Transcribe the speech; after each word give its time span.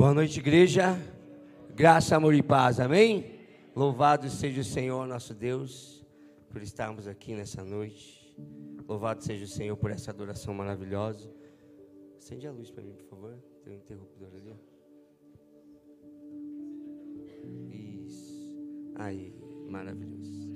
Boa 0.00 0.14
noite, 0.14 0.40
igreja. 0.40 0.98
Graça, 1.76 2.16
amor 2.16 2.32
e 2.32 2.42
paz. 2.42 2.80
Amém? 2.80 3.38
Louvado 3.76 4.30
seja 4.30 4.62
o 4.62 4.64
Senhor, 4.64 5.06
nosso 5.06 5.34
Deus, 5.34 6.02
por 6.48 6.62
estarmos 6.62 7.06
aqui 7.06 7.34
nessa 7.34 7.62
noite. 7.62 8.34
Louvado 8.88 9.22
seja 9.22 9.44
o 9.44 9.46
Senhor 9.46 9.76
por 9.76 9.90
essa 9.90 10.10
adoração 10.10 10.54
maravilhosa. 10.54 11.30
Acende 12.16 12.46
a 12.46 12.50
luz 12.50 12.70
para 12.70 12.82
mim, 12.82 12.94
por 12.94 13.04
favor. 13.10 13.34
Tem 13.62 13.74
um 13.74 13.76
interruptor 13.76 14.28
ali. 14.32 14.56
Isso. 18.06 18.56
Aí, 18.94 19.34
maravilhoso. 19.68 20.50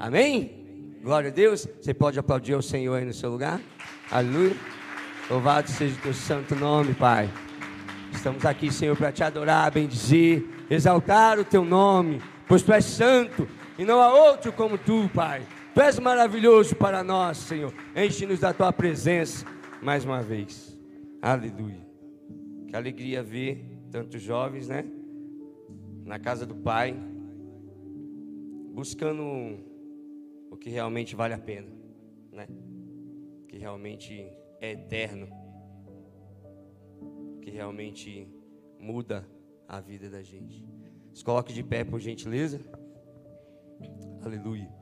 Amém? 0.00 0.98
Glória 1.04 1.30
a 1.30 1.32
Deus. 1.32 1.68
Você 1.80 1.94
pode 1.94 2.18
aplaudir 2.18 2.54
ao 2.54 2.62
Senhor 2.62 2.96
aí 2.96 3.04
no 3.04 3.14
seu 3.14 3.30
lugar? 3.30 3.60
Aleluia. 4.10 4.56
Louvado 5.30 5.70
seja 5.70 5.96
o 5.96 6.02
teu 6.02 6.12
santo 6.12 6.56
nome, 6.56 6.94
Pai. 6.94 7.30
Estamos 8.12 8.44
aqui, 8.46 8.72
Senhor, 8.72 8.96
para 8.96 9.10
te 9.10 9.24
adorar, 9.24 9.70
bendizer, 9.72 10.46
exaltar 10.70 11.38
o 11.38 11.44
teu 11.44 11.64
nome, 11.64 12.22
pois 12.46 12.62
tu 12.62 12.72
és 12.72 12.84
santo 12.84 13.48
e 13.78 13.84
não 13.84 14.00
há 14.00 14.12
outro 14.12 14.52
como 14.52 14.78
tu, 14.78 15.10
Pai. 15.12 15.42
Tu 15.74 15.80
és 15.80 15.98
maravilhoso 15.98 16.76
para 16.76 17.02
nós, 17.02 17.38
Senhor. 17.38 17.72
Enche-nos 17.96 18.38
da 18.38 18.52
tua 18.52 18.72
presença 18.72 19.44
mais 19.82 20.04
uma 20.04 20.22
vez. 20.22 20.78
Aleluia. 21.20 21.84
Que 22.68 22.76
alegria 22.76 23.22
ver 23.22 23.64
tantos 23.90 24.22
jovens, 24.22 24.68
né? 24.68 24.84
Na 26.04 26.18
casa 26.18 26.46
do 26.46 26.54
Pai, 26.54 26.94
buscando 28.72 29.58
o 30.50 30.56
que 30.56 30.70
realmente 30.70 31.16
vale 31.16 31.34
a 31.34 31.38
pena, 31.38 31.68
né? 32.30 32.46
Que 33.48 33.56
realmente 33.56 34.26
é 34.60 34.72
eterno 34.72 35.41
que 37.42 37.50
realmente 37.50 38.28
muda 38.78 39.28
a 39.68 39.80
vida 39.80 40.08
da 40.08 40.22
gente. 40.22 40.64
Se 41.12 41.22
coloque 41.24 41.52
de 41.52 41.62
pé, 41.62 41.84
por 41.84 42.00
gentileza. 42.00 42.60
Aleluia. 44.22 44.72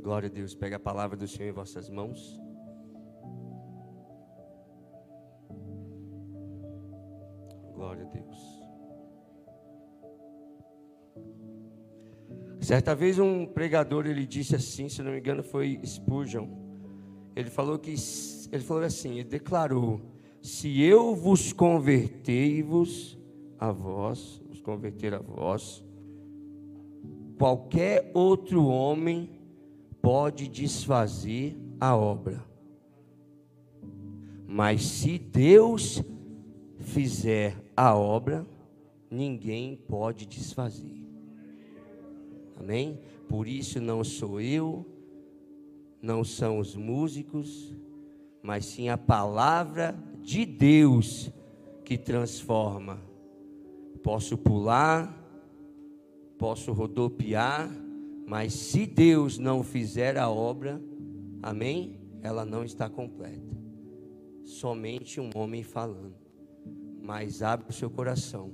Glória 0.00 0.28
a 0.28 0.32
Deus. 0.32 0.54
Pega 0.54 0.76
a 0.76 0.80
palavra 0.80 1.16
do 1.16 1.26
Senhor 1.26 1.48
em 1.48 1.52
vossas 1.52 1.90
mãos. 1.90 2.40
Glória 7.74 8.04
a 8.04 8.08
Deus. 8.08 8.56
Certa 12.60 12.94
vez 12.94 13.18
um 13.18 13.46
pregador 13.46 14.06
ele 14.06 14.26
disse 14.26 14.56
assim, 14.56 14.88
se 14.88 15.02
não 15.02 15.12
me 15.12 15.18
engano 15.18 15.42
foi 15.42 15.80
Spurgeon. 15.84 16.48
Ele 17.34 17.50
falou 17.50 17.78
que 17.78 17.96
ele 18.52 18.62
falou 18.62 18.82
assim, 18.82 19.12
ele 19.14 19.24
declarou: 19.24 20.00
se 20.40 20.80
eu 20.80 21.14
vos 21.14 21.52
convertei-vos 21.52 23.18
a 23.58 23.72
vós, 23.72 24.40
vos 24.48 24.60
converter 24.60 25.14
a 25.14 25.18
vós, 25.18 25.84
qualquer 27.38 28.10
outro 28.14 28.64
homem 28.66 29.30
pode 30.00 30.48
desfazer 30.48 31.56
a 31.80 31.96
obra. 31.96 32.44
Mas 34.46 34.82
se 34.84 35.18
Deus 35.18 36.02
fizer 36.78 37.56
a 37.76 37.94
obra, 37.94 38.46
ninguém 39.10 39.76
pode 39.76 40.24
desfazer. 40.26 41.04
Amém? 42.58 43.00
Por 43.28 43.48
isso 43.48 43.80
não 43.80 44.04
sou 44.04 44.40
eu, 44.40 44.86
não 46.00 46.22
são 46.22 46.58
os 46.58 46.76
músicos, 46.76 47.74
mas 48.46 48.64
sim 48.64 48.88
a 48.88 48.96
palavra 48.96 49.98
de 50.22 50.46
Deus 50.46 51.32
que 51.84 51.98
transforma. 51.98 53.00
Posso 54.04 54.38
pular, 54.38 55.12
posso 56.38 56.72
rodopiar, 56.72 57.68
mas 58.24 58.52
se 58.52 58.86
Deus 58.86 59.36
não 59.36 59.64
fizer 59.64 60.16
a 60.16 60.30
obra, 60.30 60.80
amém? 61.42 61.98
Ela 62.22 62.44
não 62.44 62.62
está 62.62 62.88
completa. 62.88 63.56
Somente 64.44 65.20
um 65.20 65.30
homem 65.34 65.64
falando. 65.64 66.14
Mas 67.02 67.42
abre 67.42 67.66
o 67.68 67.72
seu 67.72 67.90
coração, 67.90 68.52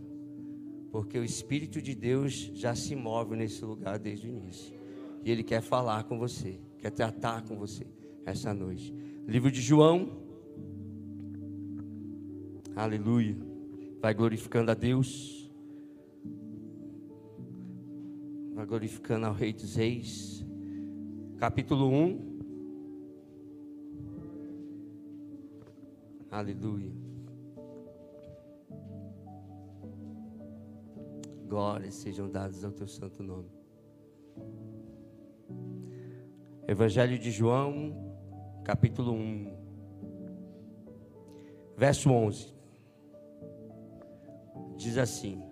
porque 0.91 1.19
o 1.19 1.25
Espírito 1.25 1.83
de 1.83 1.95
Deus 1.95 2.51
já 2.55 2.75
se 2.75 2.97
move 2.97 3.37
nesse 3.37 3.63
lugar 3.63 3.99
desde 3.99 4.27
o 4.27 4.31
início. 4.31 4.75
E 5.23 5.31
Ele 5.31 5.43
quer 5.43 5.61
falar 5.61 6.05
com 6.05 6.19
você, 6.19 6.59
quer 6.79 6.91
tratar 6.91 7.43
com 7.43 7.59
você 7.59 7.87
essa 8.25 8.55
noite. 8.55 9.02
Livro 9.27 9.51
de 9.53 9.61
João. 9.61 10.11
Aleluia. 12.75 13.37
Vai 14.01 14.13
glorificando 14.13 14.71
a 14.71 14.75
Deus. 14.75 15.51
Vai 18.55 18.67
glorificando 18.67 19.27
ao 19.27 19.33
Rei 19.33 19.53
dos 19.53 19.77
Reis. 19.77 20.45
Capítulo 21.39 21.89
1. 21.89 22.33
Aleluia. 26.31 26.91
Glórias 31.47 31.95
sejam 31.95 32.29
dadas 32.29 32.65
ao 32.65 32.73
teu 32.73 32.89
santo 32.89 33.23
nome. 33.23 33.51
Evangelho 36.67 37.19
de 37.19 37.31
João, 37.31 38.12
capítulo 38.65 39.13
1, 39.13 39.53
verso 41.77 42.11
11. 42.11 42.55
Diz 44.77 44.99
assim: 44.99 45.43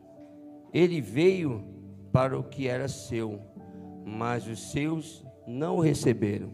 Ele 0.73 1.01
veio 1.01 1.65
para 2.13 2.39
o 2.39 2.45
que 2.45 2.69
era 2.69 2.89
seu, 2.89 3.41
mas 4.05 4.47
os 4.47 4.71
seus 4.71 5.25
não 5.47 5.77
o 5.77 5.81
receberam. 5.81 6.53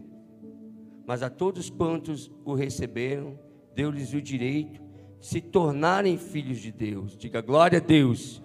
Mas 1.05 1.23
a 1.23 1.29
todos 1.29 1.69
quantos 1.69 2.31
o 2.43 2.53
receberam, 2.53 3.39
deu-lhes 3.73 4.13
o 4.13 4.21
direito 4.21 4.81
de 4.81 5.25
se 5.25 5.41
tornarem 5.41 6.17
filhos 6.17 6.59
de 6.59 6.71
Deus. 6.71 7.17
Diga 7.17 7.41
glória 7.41 7.79
a 7.79 7.81
Deus. 7.81 8.41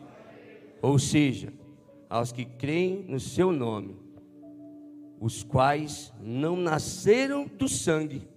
Ou 0.80 0.98
seja, 0.98 1.52
aos 2.08 2.32
que 2.32 2.44
creem 2.44 3.04
no 3.08 3.18
seu 3.20 3.52
nome 3.52 3.96
os 5.22 5.44
quais 5.44 6.12
não 6.20 6.56
nasceram 6.56 7.46
do 7.46 7.68
sangue, 7.68 8.28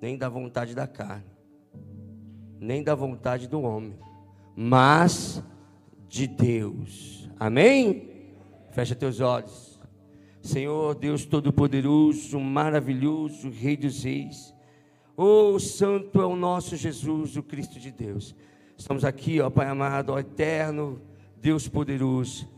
nem 0.00 0.16
da 0.16 0.28
vontade 0.28 0.72
da 0.72 0.86
carne, 0.86 1.26
nem 2.60 2.80
da 2.80 2.94
vontade 2.94 3.48
do 3.48 3.60
homem, 3.60 3.98
mas 4.54 5.42
de 6.08 6.28
Deus. 6.28 7.28
Amém? 7.40 8.08
Fecha 8.70 8.94
teus 8.94 9.18
olhos. 9.18 9.80
Senhor 10.40 10.94
Deus 10.94 11.24
Todo-Poderoso, 11.24 12.38
maravilhoso, 12.38 13.50
Rei 13.50 13.76
dos 13.76 14.04
Reis. 14.04 14.54
Oh, 15.16 15.58
Santo 15.58 16.22
é 16.22 16.26
o 16.26 16.36
nosso 16.36 16.76
Jesus, 16.76 17.36
o 17.36 17.42
Cristo 17.42 17.80
de 17.80 17.90
Deus. 17.90 18.32
Estamos 18.78 19.04
aqui, 19.04 19.40
ó 19.40 19.50
Pai 19.50 19.66
amado, 19.66 20.10
ó 20.10 20.20
Eterno, 20.20 21.02
Deus 21.40 21.66
poderoso 21.66 22.53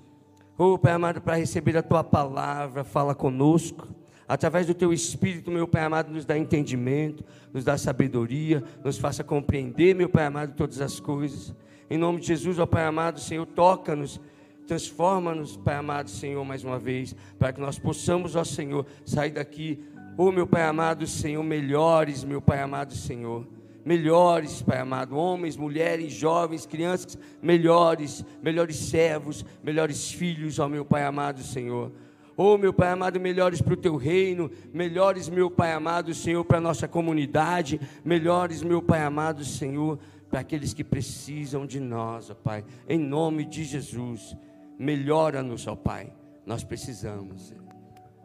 Oh, 0.59 0.79
Pai 0.79 0.93
amado, 0.93 1.21
para 1.21 1.37
receber 1.37 1.77
a 1.77 1.83
tua 1.83 2.03
palavra, 2.03 2.83
fala 2.83 3.15
conosco. 3.15 3.89
Através 4.27 4.67
do 4.67 4.73
teu 4.73 4.91
espírito, 4.91 5.51
meu 5.51 5.69
Pai 5.69 5.83
amado, 5.83 6.11
nos 6.11 6.25
dá 6.25 6.37
entendimento, 6.37 7.23
nos 7.53 7.63
dá 7.63 7.77
sabedoria, 7.77 8.65
nos 8.83 8.97
faça 8.97 9.23
compreender, 9.23 9.95
meu 9.95 10.09
Pai 10.09 10.25
amado, 10.25 10.55
todas 10.57 10.81
as 10.81 10.99
coisas. 10.99 11.55
Em 11.91 11.99
nome 11.99 12.21
de 12.21 12.29
Jesus, 12.29 12.59
ó 12.59 12.65
Pai 12.65 12.87
amado, 12.87 13.21
Senhor, 13.21 13.45
toca-nos, 13.45 14.19
transforma-nos, 14.67 15.59
Pai 15.59 15.77
amado, 15.77 16.09
Senhor, 16.09 16.43
mais 16.43 16.65
uma 16.65 16.79
vez, 16.79 17.15
para 17.39 17.53
que 17.53 17.61
nós 17.61 17.79
possamos, 17.79 18.35
ó 18.35 18.43
Senhor, 18.43 18.87
sair 19.05 19.33
daqui, 19.33 19.85
oh 20.17 20.33
meu 20.33 20.47
Pai 20.47 20.63
amado, 20.63 21.07
Senhor, 21.07 21.43
melhores, 21.45 22.25
meu 22.25 22.41
Pai 22.41 22.61
amado, 22.61 22.95
Senhor 22.95 23.47
melhores, 23.87 24.61
Pai 24.61 24.81
amado, 24.81 25.17
homens, 25.17 25.57
mulheres, 25.57 26.13
jovens, 26.13 26.67
crianças, 26.67 27.17
melhores, 27.41 28.25
melhores 28.43 28.75
servos, 28.75 29.47
melhores 29.63 30.11
filhos, 30.11 30.59
ó 30.59 30.69
meu 30.69 30.85
Pai 30.85 31.05
amado 31.05 31.41
Senhor. 31.41 31.93
Oh, 32.37 32.59
meu 32.59 32.73
Pai 32.73 32.89
amado, 32.89 33.21
melhores 33.21 33.63
para 33.63 33.75
o 33.75 33.77
teu 33.77 33.95
reino, 33.95 34.51
melhores, 34.75 35.29
meu 35.29 35.49
Pai 35.49 35.73
amado 35.73 36.13
Senhor, 36.13 36.45
para 36.45 36.59
a 36.59 36.61
nossa 36.61 36.89
comunidade, 36.89 37.81
melhores, 38.05 38.61
meu 38.61 38.83
Pai 38.83 39.03
amado 39.03 39.45
Senhor, 39.45 40.01
para 40.29 40.41
aqueles 40.41 40.75
que 40.75 40.83
precisam 40.83 41.65
de 41.65 41.79
nós, 41.79 42.29
ó 42.29 42.35
Pai, 42.35 42.65
em 42.89 42.99
nome 42.99 43.45
de 43.45 43.63
Jesus. 43.63 44.37
Melhora-nos, 44.77 45.65
ó 45.69 45.77
Pai, 45.77 46.13
nós 46.45 46.65
precisamos. 46.65 47.55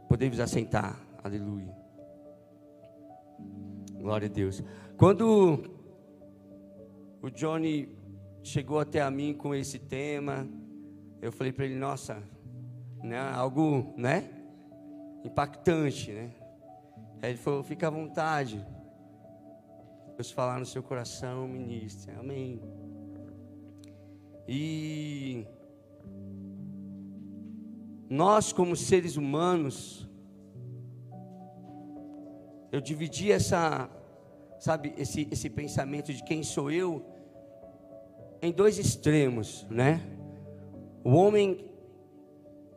Podemos 0.10 0.40
assentar, 0.40 1.00
aleluia. 1.24 1.72
Glória 4.02 4.25
a 4.25 4.31
Deus. 4.31 4.64
Quando 5.01 5.63
o 7.24 7.31
Johnny 7.31 7.89
chegou 8.44 8.77
até 8.77 9.01
a 9.01 9.09
mim 9.09 9.33
com 9.33 9.56
esse 9.56 9.80
tema, 9.80 10.48
eu 11.19 11.31
falei 11.31 11.51
para 11.51 11.65
ele, 11.65 11.74
nossa, 11.74 12.21
né, 13.01 13.18
algo, 13.19 13.95
né, 13.98 14.30
impactante, 15.25 16.12
né? 16.12 16.31
Aí 17.19 17.31
ele 17.31 17.39
falou, 17.39 17.63
fica 17.63 17.88
à 17.88 17.89
vontade. 17.89 18.63
Deus 20.15 20.30
falar 20.30 20.59
no 20.59 20.68
seu 20.68 20.83
coração, 20.83 21.47
ministre. 21.47 22.12
Amém. 22.12 22.62
E 24.47 25.47
nós, 28.07 28.54
como 28.54 28.75
seres 28.75 29.18
humanos, 29.18 30.07
eu 32.71 32.80
dividi 32.80 33.31
essa, 33.31 33.89
sabe, 34.62 34.94
esse, 34.96 35.28
esse 35.31 35.50
pensamento 35.50 36.13
de 36.13 36.24
quem 36.24 36.44
sou 36.44 36.69
eu 36.69 37.04
em 38.44 38.52
dois 38.52 38.78
extremos, 38.78 39.66
né? 39.72 40.00
O 41.04 41.13
homem 41.13 41.66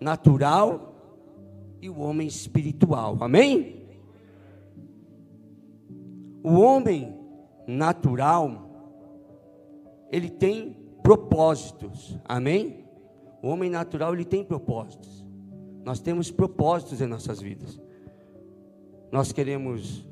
natural 0.01 0.95
e 1.83 1.91
o 1.91 2.01
homem 2.01 2.27
espiritual. 2.27 3.19
Amém? 3.21 3.87
O 6.43 6.55
homem 6.55 7.19
natural 7.67 8.71
ele 10.11 10.31
tem 10.31 10.75
propósitos. 11.03 12.19
Amém? 12.25 12.87
O 13.43 13.49
homem 13.49 13.69
natural 13.69 14.15
ele 14.15 14.25
tem 14.25 14.43
propósitos. 14.43 15.23
Nós 15.85 16.01
temos 16.01 16.31
propósitos 16.31 17.03
em 17.03 17.07
nossas 17.07 17.43
vidas. 17.43 17.79
Nós 19.13 19.33
queremos 19.33 20.09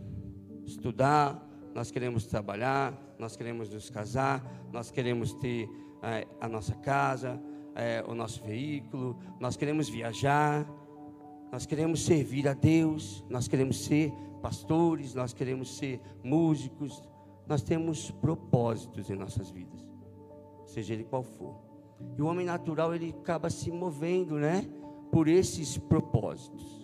estudar, 0.66 1.51
nós 1.74 1.90
queremos 1.90 2.26
trabalhar, 2.26 2.92
nós 3.18 3.36
queremos 3.36 3.72
nos 3.72 3.88
casar, 3.90 4.42
nós 4.72 4.90
queremos 4.90 5.32
ter 5.34 5.68
é, 6.02 6.26
a 6.40 6.48
nossa 6.48 6.74
casa, 6.74 7.40
é, 7.74 8.04
o 8.06 8.14
nosso 8.14 8.42
veículo, 8.42 9.18
nós 9.40 9.56
queremos 9.56 9.88
viajar, 9.88 10.66
nós 11.50 11.66
queremos 11.66 12.04
servir 12.04 12.48
a 12.48 12.54
Deus, 12.54 13.24
nós 13.28 13.48
queremos 13.48 13.84
ser 13.84 14.12
pastores, 14.40 15.14
nós 15.14 15.32
queremos 15.32 15.76
ser 15.76 16.00
músicos, 16.22 17.02
nós 17.46 17.62
temos 17.62 18.10
propósitos 18.10 19.10
em 19.10 19.14
nossas 19.14 19.50
vidas, 19.50 19.80
seja 20.66 20.94
ele 20.94 21.04
qual 21.04 21.22
for. 21.22 21.56
E 22.16 22.22
o 22.22 22.26
homem 22.26 22.44
natural 22.44 22.94
ele 22.94 23.14
acaba 23.20 23.48
se 23.48 23.70
movendo, 23.70 24.36
né, 24.36 24.68
por 25.10 25.28
esses 25.28 25.76
propósitos 25.78 26.82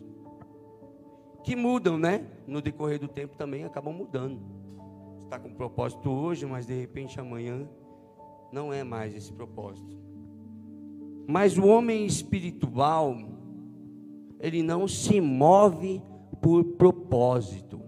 que 1.49 1.57
mudam, 1.57 1.99
né? 1.99 2.27
No 2.47 2.61
decorrer 2.61 2.99
do 2.99 3.09
tempo 3.09 3.35
também 3.35 3.65
acabam 3.65 3.95
mudando. 3.95 4.58
Está 5.29 5.39
com 5.39 5.53
propósito 5.53 6.11
hoje, 6.11 6.47
mas 6.47 6.67
de 6.67 6.73
repente 6.73 7.21
amanhã 7.21 7.69
não 8.51 8.73
é 8.73 8.83
mais 8.83 9.15
esse 9.15 9.31
propósito. 9.31 9.95
Mas 11.27 11.59
o 11.59 11.67
homem 11.67 12.07
espiritual, 12.07 13.15
ele 14.41 14.63
não 14.63 14.89
se 14.89 15.21
move 15.21 16.01
por 16.41 16.65
propósito. 16.65 17.79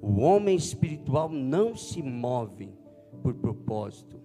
O 0.00 0.20
homem 0.20 0.56
espiritual 0.56 1.28
não 1.28 1.76
se 1.76 2.02
move 2.02 2.72
por 3.22 3.34
propósito. 3.34 4.18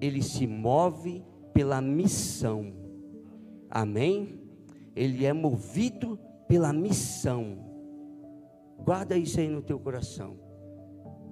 Ele 0.00 0.20
se 0.20 0.44
move 0.44 1.24
pela 1.54 1.80
missão. 1.80 2.74
Amém? 3.70 4.40
Ele 4.96 5.24
é 5.24 5.32
movido 5.32 6.18
pela 6.48 6.72
missão. 6.72 7.61
Guarda 8.84 9.16
isso 9.16 9.38
aí 9.38 9.48
no 9.48 9.62
teu 9.62 9.78
coração. 9.78 10.38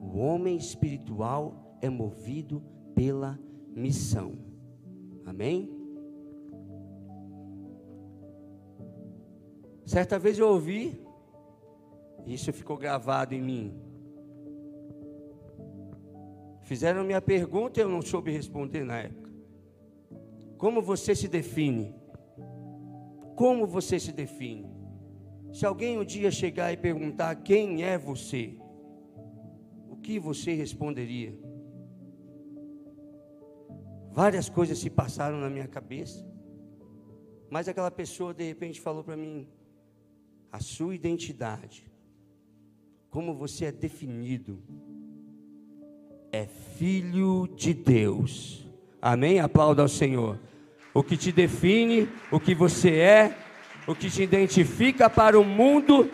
O 0.00 0.19
homem 0.19 0.56
espiritual 0.56 1.79
é 1.82 1.88
movido 1.88 2.62
pela 2.94 3.38
missão. 3.75 4.38
Amém? 5.26 5.76
Certa 9.85 10.19
vez 10.19 10.38
eu 10.38 10.49
ouvi, 10.49 11.05
isso 12.25 12.52
ficou 12.52 12.76
gravado 12.76 13.35
em 13.35 13.43
mim. 13.43 13.75
Fizeram 16.62 17.02
minha 17.02 17.20
pergunta 17.20 17.81
e 17.81 17.82
eu 17.82 17.88
não 17.88 18.00
soube 18.00 18.31
responder 18.31 18.85
na 18.85 18.99
época. 18.99 19.29
Como 20.56 20.81
você 20.81 21.17
se 21.17 21.26
define? 21.26 21.93
Como 23.35 23.67
você 23.67 23.99
se 23.99 24.12
define? 24.12 24.69
Se 25.52 25.67
alguém 25.67 25.99
um 25.99 26.05
dia 26.05 26.31
chegar 26.31 26.73
e 26.73 26.76
perguntar 26.76 27.35
quem 27.37 27.82
é 27.82 27.99
você, 27.99 28.56
o 29.88 29.97
que 29.97 30.19
você 30.19 30.55
responderia? 30.55 31.37
Várias 34.12 34.49
coisas 34.49 34.79
se 34.79 34.88
passaram 34.88 35.38
na 35.38 35.50
minha 35.50 35.67
cabeça, 35.67 36.26
mas 37.49 37.69
aquela 37.69 37.91
pessoa 37.91 38.32
de 38.32 38.44
repente 38.44 38.81
falou 38.81 39.02
para 39.02 39.17
mim: 39.17 39.49
a 40.52 40.61
sua 40.61 40.94
identidade, 40.94 41.91
como 43.11 43.35
você 43.35 43.67
é 43.67 43.73
definido, 43.73 44.62
é 46.32 46.47
filho 46.47 47.49
de 47.56 47.75
Deus. 47.75 48.69
Amém? 49.02 49.41
Aplauda 49.41 49.82
ao 49.82 49.88
Senhor. 49.88 50.38
O 50.93 51.02
que 51.02 51.17
te 51.17 51.32
define, 51.32 52.08
o 52.31 52.41
que 52.41 52.55
você 52.55 52.97
é, 52.97 53.37
o 53.90 53.94
que 53.94 54.08
te 54.08 54.22
identifica 54.22 55.10
para 55.10 55.38
o 55.38 55.44
mundo 55.44 56.08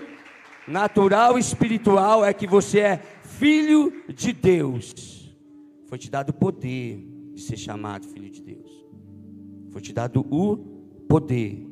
natural 0.67 1.37
e 1.37 1.41
espiritual 1.41 2.25
é 2.25 2.33
que 2.33 2.47
você 2.47 2.81
é 2.81 2.97
filho 3.23 4.03
de 4.09 4.33
Deus. 4.33 5.37
Foi 5.87 5.99
te 5.99 6.11
dado 6.11 6.31
o 6.31 6.33
poder 6.33 7.07
de 7.35 7.43
ser 7.43 7.59
chamado 7.59 8.07
filho 8.07 8.31
de 8.31 8.43
Deus. 8.43 8.87
Foi 9.71 9.83
te 9.83 9.93
dado 9.93 10.27
o 10.31 10.57
poder. 11.07 11.67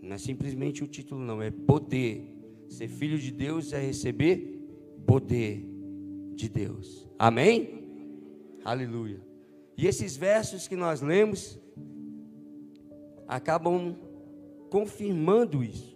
Não 0.00 0.14
é 0.14 0.18
simplesmente 0.18 0.82
o 0.82 0.86
título, 0.86 1.20
não, 1.20 1.42
é 1.42 1.50
poder. 1.50 2.34
Ser 2.68 2.88
filho 2.88 3.18
de 3.18 3.30
Deus 3.30 3.74
é 3.74 3.80
receber 3.80 4.58
poder 5.06 5.68
de 6.34 6.48
Deus. 6.48 7.06
Amém? 7.18 7.88
Aleluia. 8.64 9.20
E 9.76 9.86
esses 9.86 10.16
versos 10.16 10.66
que 10.66 10.76
nós 10.76 11.02
lemos 11.02 11.60
acabam 13.28 13.94
confirmando 14.72 15.62
isso. 15.62 15.94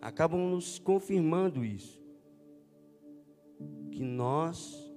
Acabam 0.00 0.38
nos 0.38 0.78
confirmando 0.78 1.64
isso. 1.64 2.00
Que 3.90 4.04
nós 4.04 4.88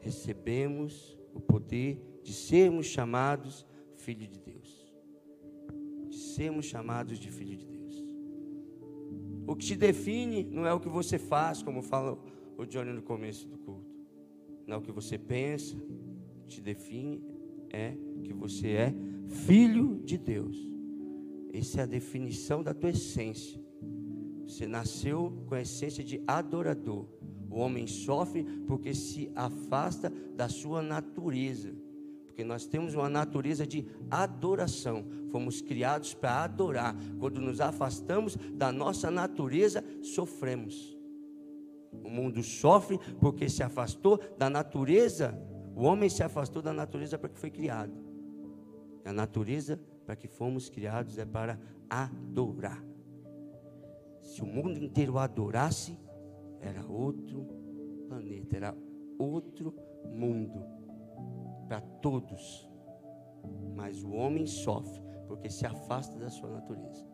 recebemos 0.00 1.18
o 1.34 1.38
poder 1.38 2.02
de 2.22 2.32
sermos 2.32 2.86
chamados 2.86 3.66
filho 3.96 4.26
de 4.26 4.40
Deus. 4.40 4.94
De 6.08 6.16
sermos 6.16 6.64
chamados 6.64 7.18
de 7.18 7.30
filho 7.30 7.54
de 7.54 7.66
Deus. 7.66 8.02
O 9.46 9.54
que 9.54 9.66
te 9.66 9.76
define 9.76 10.44
não 10.44 10.66
é 10.66 10.72
o 10.72 10.80
que 10.80 10.88
você 10.88 11.18
faz, 11.18 11.62
como 11.62 11.82
fala 11.82 12.18
o 12.56 12.64
Johnny 12.64 12.94
no 12.94 13.02
começo 13.02 13.46
do 13.46 13.58
culto. 13.58 13.94
Não 14.66 14.76
é 14.76 14.78
o 14.78 14.82
que 14.82 14.90
você 14.90 15.18
pensa, 15.18 15.76
te 16.46 16.62
define 16.62 17.22
é 17.70 17.94
que 18.24 18.32
você 18.32 18.68
é 18.68 18.94
filho 19.28 20.00
de 20.02 20.16
Deus. 20.16 20.77
Essa 21.52 21.80
é 21.80 21.82
a 21.84 21.86
definição 21.86 22.62
da 22.62 22.74
tua 22.74 22.90
essência. 22.90 23.60
Você 24.46 24.66
nasceu 24.66 25.44
com 25.46 25.54
a 25.54 25.60
essência 25.60 26.02
de 26.02 26.22
adorador. 26.26 27.06
O 27.50 27.58
homem 27.58 27.86
sofre 27.86 28.44
porque 28.66 28.94
se 28.94 29.30
afasta 29.34 30.10
da 30.34 30.48
sua 30.48 30.82
natureza. 30.82 31.74
Porque 32.26 32.44
nós 32.44 32.66
temos 32.66 32.94
uma 32.94 33.08
natureza 33.08 33.66
de 33.66 33.86
adoração. 34.10 35.04
Fomos 35.30 35.60
criados 35.60 36.14
para 36.14 36.44
adorar. 36.44 36.94
Quando 37.18 37.40
nos 37.40 37.60
afastamos 37.60 38.36
da 38.54 38.70
nossa 38.70 39.10
natureza, 39.10 39.82
sofremos. 40.02 40.96
O 41.92 42.08
mundo 42.08 42.42
sofre 42.42 42.98
porque 43.20 43.48
se 43.48 43.62
afastou 43.62 44.20
da 44.38 44.48
natureza. 44.48 45.38
O 45.74 45.82
homem 45.82 46.08
se 46.08 46.22
afastou 46.22 46.62
da 46.62 46.72
natureza 46.72 47.18
para 47.18 47.28
que 47.28 47.38
foi 47.38 47.50
criado. 47.50 47.92
A 49.04 49.12
natureza 49.12 49.80
para 50.08 50.16
que 50.16 50.26
fomos 50.26 50.70
criados 50.70 51.18
é 51.18 51.26
para 51.26 51.60
adorar. 51.90 52.82
Se 54.22 54.40
o 54.40 54.46
mundo 54.46 54.82
inteiro 54.82 55.18
adorasse, 55.18 55.98
era 56.62 56.82
outro 56.86 57.44
planeta, 58.08 58.56
era 58.56 58.74
outro 59.18 59.74
mundo 60.10 60.64
para 61.68 61.82
todos. 61.82 62.66
Mas 63.76 64.02
o 64.02 64.12
homem 64.12 64.46
sofre 64.46 65.02
porque 65.26 65.50
se 65.50 65.66
afasta 65.66 66.18
da 66.18 66.30
sua 66.30 66.52
natureza. 66.52 67.06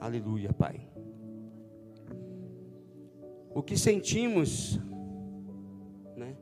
Aleluia, 0.00 0.52
Pai. 0.52 0.90
O 3.54 3.62
que 3.62 3.76
sentimos, 3.76 4.80
né, 6.16 6.36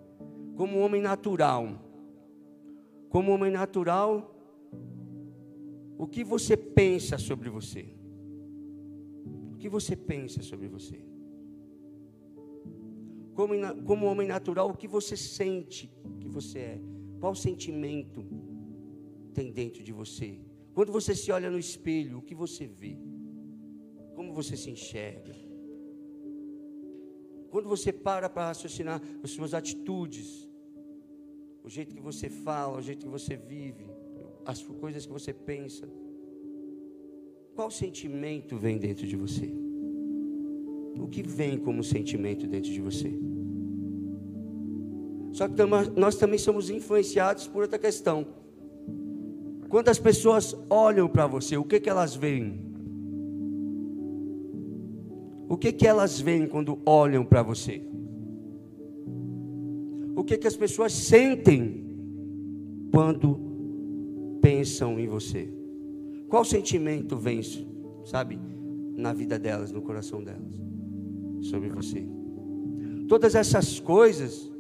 como 0.57 0.79
homem 0.79 1.03
natural, 1.03 1.79
como 3.11 3.33
homem 3.33 3.51
natural, 3.51 4.32
o 6.03 6.07
que 6.09 6.25
você 6.25 6.57
pensa 6.57 7.17
sobre 7.17 7.49
você? 7.49 7.87
O 9.53 9.57
que 9.57 9.69
você 9.69 9.95
pensa 9.95 10.43
sobre 10.43 10.67
você? 10.67 10.99
Como, 13.35 13.55
como 13.85 14.07
homem 14.07 14.27
natural, 14.27 14.69
o 14.69 14.77
que 14.77 14.89
você 14.89 15.17
sente 15.17 15.89
que 16.19 16.29
você 16.29 16.59
é? 16.59 16.81
Qual 17.21 17.37
sentimento 17.37 18.27
tem 19.33 19.53
dentro 19.53 19.85
de 19.85 19.93
você? 19.93 20.41
Quando 20.75 20.91
você 20.91 21.15
se 21.15 21.31
olha 21.31 21.49
no 21.49 21.57
espelho, 21.57 22.19
o 22.19 22.23
que 22.23 22.35
você 22.35 22.67
vê? 22.67 22.99
Como 24.17 24.35
você 24.35 24.57
se 24.57 24.73
enxerga? 24.73 25.37
Quando 27.49 27.69
você 27.69 27.93
para 27.93 28.29
para 28.29 28.49
raciocinar 28.49 29.01
as 29.23 29.31
suas 29.31 29.55
atitudes, 29.55 30.51
o 31.63 31.69
jeito 31.69 31.95
que 31.95 32.03
você 32.03 32.29
fala, 32.29 32.79
o 32.79 32.83
jeito 32.83 33.07
que 33.07 33.13
você 33.13 33.37
vive, 33.37 33.87
as 34.45 34.63
coisas 34.63 35.07
que 35.07 35.13
você 35.13 35.33
pensa, 35.33 35.89
qual 37.55 37.71
sentimento 37.71 38.57
vem 38.57 38.79
dentro 38.79 39.07
de 39.07 39.17
você? 39.17 39.53
O 40.99 41.07
que 41.07 41.23
vem 41.23 41.59
como 41.59 41.83
sentimento 41.83 42.47
dentro 42.47 42.71
de 42.71 42.81
você? 42.81 43.13
Só 45.33 45.49
que 45.49 45.55
nós 45.97 46.17
também 46.17 46.39
somos 46.39 46.71
influenciados 46.71 47.47
por 47.47 47.63
outra 47.63 47.79
questão. 47.79 48.27
Quando 49.69 49.89
as 49.89 49.99
pessoas 49.99 50.55
olham 50.69 51.09
para 51.09 51.27
você, 51.27 51.57
o 51.57 51.65
que, 51.65 51.81
que 51.81 51.89
elas 51.89 52.15
veem? 52.15 52.61
O 55.49 55.57
que, 55.57 55.73
que 55.73 55.87
elas 55.87 56.21
veem 56.21 56.47
quando 56.47 56.79
olham 56.85 57.25
para 57.25 57.43
você? 57.43 57.83
O 60.15 60.23
que, 60.25 60.37
que 60.37 60.47
as 60.47 60.57
pessoas 60.57 60.93
sentem 60.93 61.87
quando 62.91 63.52
pensam 64.43 64.99
em 65.01 65.07
você? 65.07 65.49
Qual 66.29 66.45
sentimento 66.45 67.17
vem, 67.17 67.41
sabe, 68.05 68.39
na 68.97 69.13
vida 69.13 69.39
delas, 69.39 69.71
no 69.71 69.81
coração 69.81 70.23
delas, 70.23 70.61
sobre 71.41 71.71
você? 71.71 72.05
Todas 73.09 73.35
essas 73.35 73.79
coisas 73.79 74.51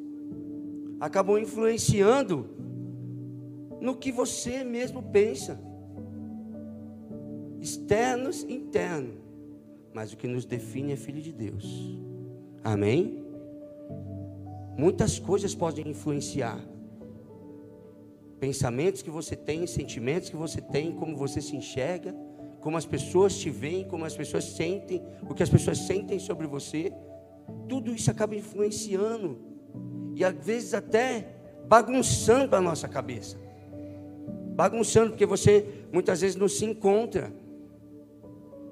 acabam 1.00 1.38
influenciando 1.38 2.46
no 3.80 3.96
que 3.96 4.12
você 4.12 4.62
mesmo 4.62 5.02
pensa. 5.02 5.60
Externos, 7.60 8.44
interno. 8.44 9.14
Mas 9.92 10.12
o 10.12 10.16
que 10.16 10.28
nos 10.28 10.44
define 10.44 10.92
é 10.92 10.96
filho 10.96 11.20
de 11.20 11.32
Deus. 11.32 11.98
Amém? 12.62 13.18
Muitas 14.78 15.18
coisas 15.18 15.54
podem 15.54 15.88
influenciar. 15.88 16.60
Pensamentos 18.42 19.02
que 19.02 19.08
você 19.08 19.36
tem, 19.36 19.68
sentimentos 19.68 20.28
que 20.28 20.34
você 20.34 20.60
tem, 20.60 20.90
como 20.90 21.16
você 21.16 21.40
se 21.40 21.54
enxerga, 21.54 22.12
como 22.60 22.76
as 22.76 22.84
pessoas 22.84 23.38
te 23.38 23.48
veem, 23.48 23.84
como 23.84 24.04
as 24.04 24.16
pessoas 24.16 24.42
sentem, 24.42 25.00
o 25.22 25.32
que 25.32 25.44
as 25.44 25.48
pessoas 25.48 25.78
sentem 25.78 26.18
sobre 26.18 26.48
você. 26.48 26.92
Tudo 27.68 27.94
isso 27.94 28.10
acaba 28.10 28.34
influenciando 28.34 29.38
e 30.16 30.24
às 30.24 30.34
vezes 30.44 30.74
até 30.74 31.36
bagunçando 31.68 32.56
a 32.56 32.60
nossa 32.60 32.88
cabeça. 32.88 33.38
Bagunçando, 34.56 35.10
porque 35.10 35.24
você 35.24 35.86
muitas 35.92 36.20
vezes 36.20 36.34
não 36.34 36.48
se 36.48 36.64
encontra. 36.64 37.32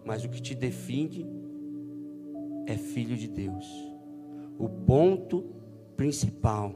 Mas 0.05 0.25
o 0.25 0.29
que 0.29 0.43
te 0.43 0.53
define 0.53 1.31
é 2.67 2.77
filho 2.77 3.17
de 3.17 3.29
Deus. 3.29 3.69
O 4.59 4.69
ponto 4.69 5.45
principal 5.97 6.75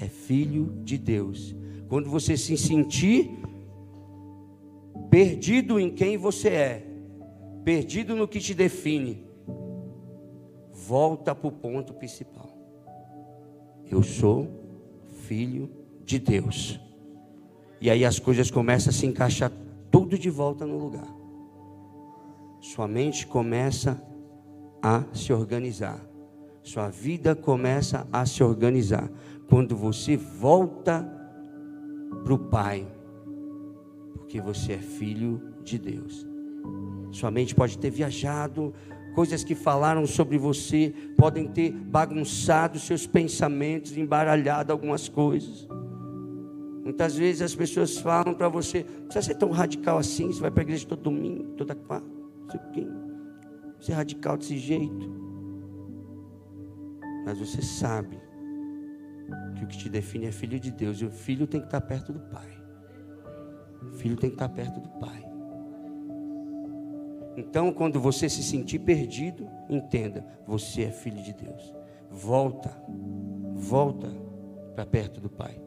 é 0.00 0.06
filho 0.06 0.72
de 0.84 0.96
Deus. 0.96 1.54
Quando 1.88 2.08
você 2.08 2.36
se 2.36 2.56
sentir 2.56 3.30
perdido 5.10 5.80
em 5.80 5.90
quem 5.90 6.16
você 6.16 6.48
é, 6.48 6.86
perdido 7.64 8.14
no 8.14 8.28
que 8.28 8.40
te 8.40 8.54
define, 8.54 9.24
volta 10.72 11.34
para 11.34 11.48
o 11.48 11.52
ponto 11.52 11.94
principal. 11.94 12.48
Eu 13.90 14.02
sou 14.02 14.48
filho 15.26 15.70
de 16.04 16.18
Deus. 16.18 16.78
E 17.80 17.90
aí 17.90 18.04
as 18.04 18.18
coisas 18.18 18.50
começam 18.50 18.90
a 18.90 18.92
se 18.92 19.06
encaixar 19.06 19.52
tudo 19.90 20.18
de 20.18 20.30
volta 20.30 20.66
no 20.66 20.78
lugar. 20.78 21.08
Sua 22.60 22.88
mente 22.88 23.26
começa 23.26 24.02
a 24.82 25.04
se 25.12 25.32
organizar. 25.32 26.00
Sua 26.62 26.88
vida 26.88 27.34
começa 27.34 28.06
a 28.12 28.26
se 28.26 28.42
organizar. 28.42 29.10
Quando 29.48 29.74
você 29.74 30.16
volta 30.16 31.18
para 32.22 32.34
o 32.34 32.38
Pai. 32.38 32.86
Porque 34.14 34.40
você 34.40 34.74
é 34.74 34.78
filho 34.78 35.40
de 35.62 35.78
Deus. 35.78 36.26
Sua 37.10 37.30
mente 37.30 37.54
pode 37.54 37.78
ter 37.78 37.90
viajado, 37.90 38.74
coisas 39.14 39.42
que 39.42 39.54
falaram 39.54 40.06
sobre 40.06 40.36
você 40.36 40.92
podem 41.16 41.48
ter 41.48 41.72
bagunçado 41.72 42.78
seus 42.78 43.06
pensamentos, 43.06 43.96
embaralhado 43.96 44.72
algumas 44.72 45.08
coisas. 45.08 45.66
Muitas 46.84 47.16
vezes 47.16 47.42
as 47.42 47.54
pessoas 47.54 47.98
falam 47.98 48.34
para 48.34 48.48
você: 48.48 48.84
precisa 48.84 49.22
ser 49.22 49.34
tão 49.36 49.50
radical 49.50 49.98
assim, 49.98 50.26
você 50.26 50.40
vai 50.40 50.50
para 50.50 50.62
a 50.62 50.64
igreja 50.64 50.86
todo 50.86 51.02
domingo, 51.02 51.44
toda 51.56 51.74
quarta, 51.74 52.06
não 52.42 52.50
sei 52.50 52.60
o 52.60 52.70
quê. 52.72 52.86
Você 53.80 53.92
é 53.92 53.94
radical 53.94 54.36
desse 54.36 54.58
jeito. 54.58 55.18
Mas 57.24 57.38
você 57.38 57.62
sabe 57.62 58.27
que 59.56 59.64
o 59.64 59.66
que 59.66 59.76
te 59.76 59.88
define 59.88 60.26
é 60.26 60.32
filho 60.32 60.58
de 60.58 60.70
Deus, 60.70 61.00
e 61.00 61.04
o 61.04 61.10
filho 61.10 61.46
tem 61.46 61.60
que 61.60 61.66
estar 61.66 61.80
perto 61.80 62.12
do 62.12 62.20
Pai. 62.20 62.48
O 63.82 63.96
filho 63.96 64.16
tem 64.16 64.30
que 64.30 64.36
estar 64.36 64.48
perto 64.48 64.80
do 64.80 64.88
Pai. 65.00 65.24
Então, 67.36 67.72
quando 67.72 68.00
você 68.00 68.28
se 68.28 68.42
sentir 68.42 68.80
perdido, 68.80 69.48
entenda, 69.70 70.26
você 70.46 70.82
é 70.82 70.90
filho 70.90 71.22
de 71.22 71.32
Deus. 71.32 71.74
Volta, 72.10 72.70
volta 73.54 74.10
para 74.74 74.84
perto 74.84 75.20
do 75.20 75.28
Pai. 75.28 75.60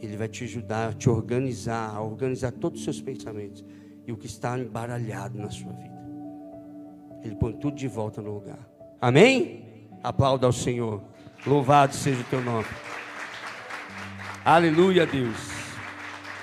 Ele 0.00 0.16
vai 0.16 0.28
te 0.28 0.44
ajudar 0.44 0.90
a 0.90 0.92
te 0.92 1.08
organizar, 1.08 1.94
a 1.94 2.02
organizar 2.02 2.52
todos 2.52 2.80
os 2.80 2.84
seus 2.84 3.00
pensamentos 3.00 3.64
e 4.06 4.12
o 4.12 4.16
que 4.16 4.26
está 4.26 4.58
embaralhado 4.58 5.38
na 5.38 5.50
sua 5.50 5.72
vida. 5.72 5.98
Ele 7.22 7.34
põe 7.34 7.52
tudo 7.54 7.76
de 7.76 7.88
volta 7.88 8.22
no 8.22 8.32
lugar. 8.32 8.68
Amém? 9.00 9.88
Aplauda 10.02 10.46
ao 10.46 10.52
Senhor. 10.52 11.02
Louvado 11.46 11.94
seja 11.94 12.20
o 12.20 12.24
teu 12.24 12.42
nome. 12.42 12.66
Aleluia, 14.44 15.06
Deus. 15.06 15.50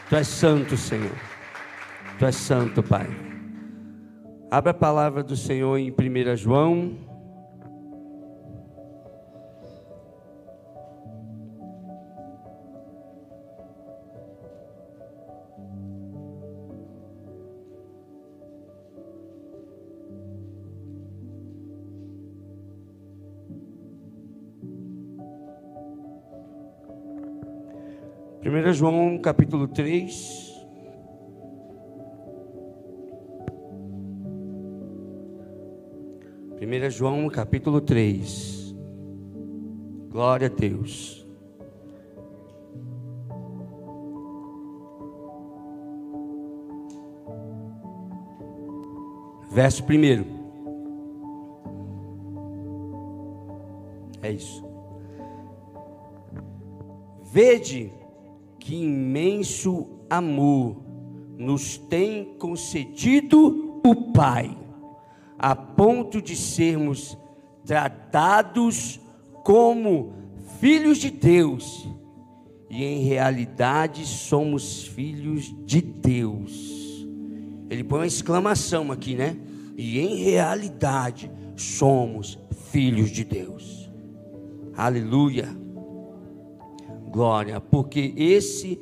Tu 0.10 0.16
és 0.16 0.28
santo, 0.28 0.78
Senhor. 0.78 1.16
Tu 2.20 2.26
és 2.26 2.36
santo, 2.36 2.84
Pai. 2.84 3.08
Abra 4.52 4.72
a 4.72 4.74
palavra 4.74 5.24
do 5.24 5.36
Senhor 5.36 5.78
em 5.78 5.92
1 5.92 6.36
João. 6.38 6.98
Primeira 28.46 28.72
João 28.72 29.18
capítulo 29.18 29.68
3, 29.68 30.54
1 36.62 36.90
João 36.92 37.28
capítulo 37.28 37.82
3. 37.82 38.76
Glória 40.12 40.46
a 40.46 40.52
Deus. 40.52 41.28
Verso 49.50 49.84
1. 49.84 49.90
É 54.22 54.32
isso. 54.32 54.64
Vede 57.24 58.05
que 58.66 58.74
imenso 58.74 59.86
amor 60.10 60.84
nos 61.38 61.78
tem 61.78 62.36
concedido 62.40 63.80
o 63.86 64.12
Pai 64.12 64.58
a 65.38 65.56
ponto 65.56 66.20
de 66.20 66.36
sermos 66.36 67.16
tratados 67.64 69.00
como 69.44 70.14
filhos 70.60 70.98
de 70.98 71.12
Deus, 71.12 71.88
e 72.68 72.84
em 72.84 73.04
realidade 73.04 74.04
somos 74.04 74.88
filhos 74.88 75.54
de 75.64 75.82
Deus. 75.82 77.06
Ele 77.70 77.84
põe 77.84 78.00
uma 78.00 78.08
exclamação 78.08 78.92
aqui, 78.92 79.14
né? 79.14 79.38
E 79.78 80.00
em 80.00 80.16
realidade 80.16 81.32
somos 81.56 82.40
filhos 82.72 83.12
de 83.12 83.24
Deus. 83.24 83.92
Aleluia. 84.76 85.65
Glória, 87.16 87.62
porque 87.62 88.14
esse 88.18 88.78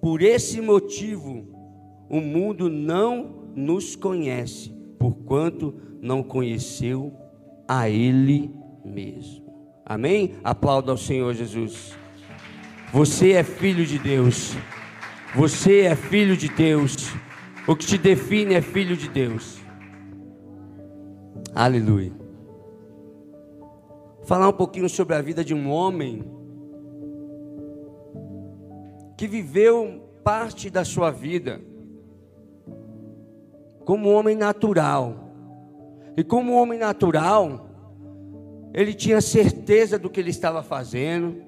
por 0.00 0.22
esse 0.22 0.58
motivo 0.58 1.46
o 2.08 2.18
mundo 2.18 2.70
não 2.70 3.50
nos 3.54 3.94
conhece, 3.94 4.74
porquanto 4.98 5.74
não 6.00 6.22
conheceu 6.22 7.12
a 7.68 7.90
Ele 7.90 8.50
mesmo. 8.82 9.44
Amém? 9.84 10.32
Aplauda 10.42 10.92
ao 10.92 10.96
Senhor 10.96 11.34
Jesus. 11.34 11.94
Você 12.90 13.32
é 13.32 13.44
filho 13.44 13.84
de 13.84 13.98
Deus. 13.98 14.56
Você 15.34 15.80
é 15.80 15.94
filho 15.94 16.38
de 16.38 16.48
Deus. 16.48 17.12
O 17.68 17.76
que 17.76 17.84
te 17.84 17.98
define 17.98 18.54
é 18.54 18.62
filho 18.62 18.96
de 18.96 19.10
Deus. 19.10 19.58
Aleluia. 21.54 22.12
falar 24.24 24.48
um 24.48 24.54
pouquinho 24.54 24.88
sobre 24.88 25.14
a 25.14 25.20
vida 25.20 25.44
de 25.44 25.52
um 25.52 25.70
homem 25.70 26.33
que 29.16 29.26
viveu 29.26 30.02
parte 30.22 30.70
da 30.70 30.84
sua 30.84 31.10
vida 31.10 31.60
como 33.84 34.10
homem 34.10 34.34
natural. 34.34 35.30
E 36.16 36.24
como 36.24 36.54
homem 36.54 36.78
natural, 36.78 37.68
ele 38.72 38.94
tinha 38.94 39.20
certeza 39.20 39.98
do 39.98 40.08
que 40.08 40.20
ele 40.20 40.30
estava 40.30 40.62
fazendo, 40.62 41.42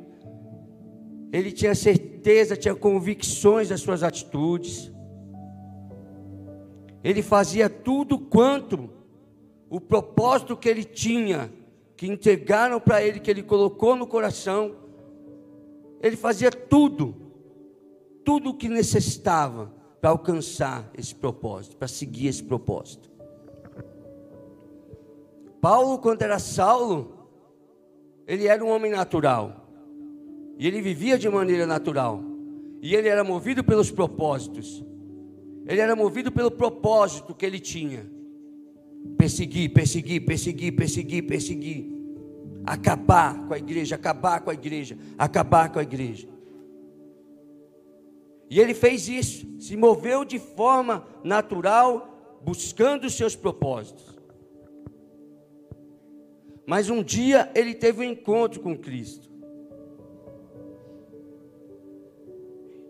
ele 1.32 1.52
tinha 1.52 1.74
certeza, 1.74 2.56
tinha 2.56 2.74
convicções 2.74 3.68
das 3.68 3.80
suas 3.80 4.02
atitudes, 4.02 4.92
ele 7.02 7.22
fazia 7.22 7.68
tudo 7.68 8.18
quanto 8.18 8.90
o 9.70 9.80
propósito 9.80 10.56
que 10.56 10.68
ele 10.68 10.84
tinha, 10.84 11.52
que 11.96 12.06
entregaram 12.06 12.80
para 12.80 13.02
ele, 13.02 13.20
que 13.20 13.30
ele 13.30 13.42
colocou 13.42 13.96
no 13.96 14.06
coração, 14.06 14.74
ele 16.02 16.16
fazia 16.16 16.50
tudo, 16.50 17.14
tudo 18.26 18.50
o 18.50 18.54
que 18.54 18.68
necessitava 18.68 19.72
para 20.00 20.10
alcançar 20.10 20.90
esse 20.98 21.14
propósito, 21.14 21.76
para 21.76 21.86
seguir 21.86 22.26
esse 22.26 22.42
propósito. 22.42 23.08
Paulo, 25.60 26.00
quando 26.00 26.22
era 26.22 26.40
Saulo, 26.40 27.28
ele 28.26 28.48
era 28.48 28.64
um 28.64 28.68
homem 28.68 28.90
natural, 28.90 29.70
e 30.58 30.66
ele 30.66 30.82
vivia 30.82 31.16
de 31.16 31.28
maneira 31.28 31.66
natural, 31.66 32.20
e 32.82 32.96
ele 32.96 33.08
era 33.08 33.22
movido 33.22 33.62
pelos 33.62 33.92
propósitos, 33.92 34.84
ele 35.64 35.80
era 35.80 35.94
movido 35.94 36.32
pelo 36.32 36.50
propósito 36.50 37.32
que 37.32 37.46
ele 37.46 37.60
tinha. 37.60 38.10
Perseguir, 39.16 39.72
perseguir, 39.72 40.26
perseguir, 40.26 40.72
perseguir, 40.72 41.22
perseguir, 41.22 41.86
acabar 42.64 43.46
com 43.46 43.54
a 43.54 43.58
igreja, 43.58 43.94
acabar 43.94 44.40
com 44.40 44.50
a 44.50 44.54
igreja, 44.54 44.98
acabar 45.16 45.72
com 45.72 45.78
a 45.78 45.82
igreja. 45.82 46.35
E 48.48 48.60
ele 48.60 48.74
fez 48.74 49.08
isso, 49.08 49.46
se 49.58 49.76
moveu 49.76 50.24
de 50.24 50.38
forma 50.38 51.06
natural, 51.24 52.38
buscando 52.44 53.06
os 53.06 53.14
seus 53.14 53.34
propósitos. 53.34 54.16
Mas 56.66 56.90
um 56.90 57.02
dia 57.02 57.50
ele 57.54 57.74
teve 57.74 58.00
um 58.00 58.10
encontro 58.10 58.60
com 58.60 58.76
Cristo. 58.76 59.30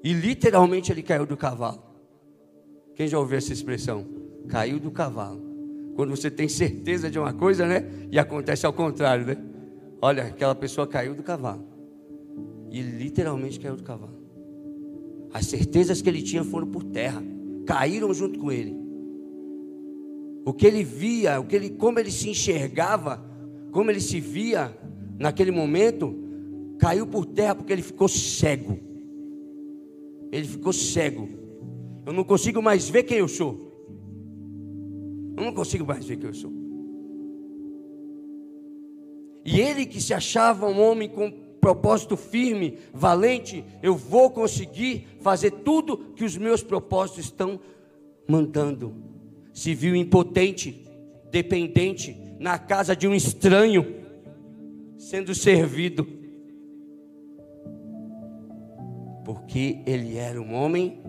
E 0.03 0.13
literalmente 0.13 0.93
ele 0.93 1.03
caiu 1.03 1.27
do 1.27 1.37
cavalo. 1.37 1.83
Quem 2.95 3.09
já 3.09 3.19
ouviu 3.19 3.37
essa 3.37 3.53
expressão? 3.53 4.07
Caiu 4.49 4.79
do 4.79 4.91
cavalo. 4.91 5.43
Quando 5.95 6.11
você 6.11 6.31
tem 6.31 6.49
certeza 6.49 7.11
de 7.11 7.19
uma 7.19 7.33
coisa, 7.33 7.67
né? 7.67 7.85
E 8.11 8.19
acontece 8.19 8.65
ao 8.65 8.73
contrário, 8.73 9.27
né? 9.27 9.37
Olha, 10.01 10.25
aquela 10.25 10.55
pessoa 10.55 10.87
caiu 10.87 11.15
do 11.15 11.23
cavalo. 11.23 11.67
E 12.71 12.81
literalmente 12.81 13.59
caiu 13.59 13.77
do 13.77 13.83
cavalo. 13.83 14.26
As 15.37 15.45
certezas 15.45 16.01
que 16.01 16.09
ele 16.09 16.23
tinha 16.23 16.43
foram 16.43 16.67
por 16.67 16.83
terra, 16.83 17.23
caíram 17.67 18.15
junto 18.15 18.39
com 18.39 18.51
ele. 18.51 18.75
O 20.47 20.55
que 20.55 20.67
ele 20.67 20.83
via, 20.83 21.39
o 21.39 21.45
que 21.45 21.55
ele, 21.55 21.69
como 21.69 21.99
ele 21.99 22.11
se 22.11 22.31
enxergava, 22.31 23.23
como 23.71 23.91
ele 23.91 24.01
se 24.01 24.19
via 24.19 24.75
naquele 25.19 25.51
momento, 25.51 26.17
caiu 26.79 27.07
por 27.07 27.27
terra 27.27 27.55
porque 27.55 27.71
ele 27.71 27.83
ficou 27.83 28.09
cego. 28.09 28.79
Ele 30.33 30.47
ficou 30.47 30.73
cego. 30.73 31.29
Eu 32.07 32.15
não 32.15 32.25
consigo 32.25 32.63
mais 32.63 32.89
ver 32.89 33.03
quem 33.03 33.19
eu 33.19 33.29
sou. 33.29 33.71
Eu 35.37 35.45
não 35.45 35.53
consigo 35.53 35.85
mais 35.85 36.07
ver 36.07 36.17
quem 36.17 36.29
eu 36.29 36.35
sou. 36.35 36.53
E 39.45 39.61
ele 39.61 39.85
que 39.85 40.01
se 40.01 40.15
achava 40.15 40.67
um 40.67 40.81
homem 40.81 41.11
com 41.11 41.31
propósito 41.67 42.17
firme, 42.17 42.79
valente, 42.95 43.65
eu 43.83 43.97
vou 43.97 44.31
conseguir 44.31 45.05
fazer 45.21 45.51
tudo 45.51 46.13
que 46.15 46.23
os 46.23 46.37
meus 46.37 46.63
propósitos 46.63 47.25
estão 47.25 47.59
mandando. 48.29 48.95
Se 49.53 49.75
viu 49.75 49.97
impotente, 49.97 50.87
dependente, 51.29 52.17
na 52.39 52.57
casa 52.57 52.95
de 52.95 53.09
um 53.09 53.15
estranho, 53.17 53.97
sendo 54.97 55.35
servido. 55.35 56.07
Porque 59.25 59.81
ele 59.87 60.19
era 60.19 60.41
um 60.41 60.55
homem 60.55 61.01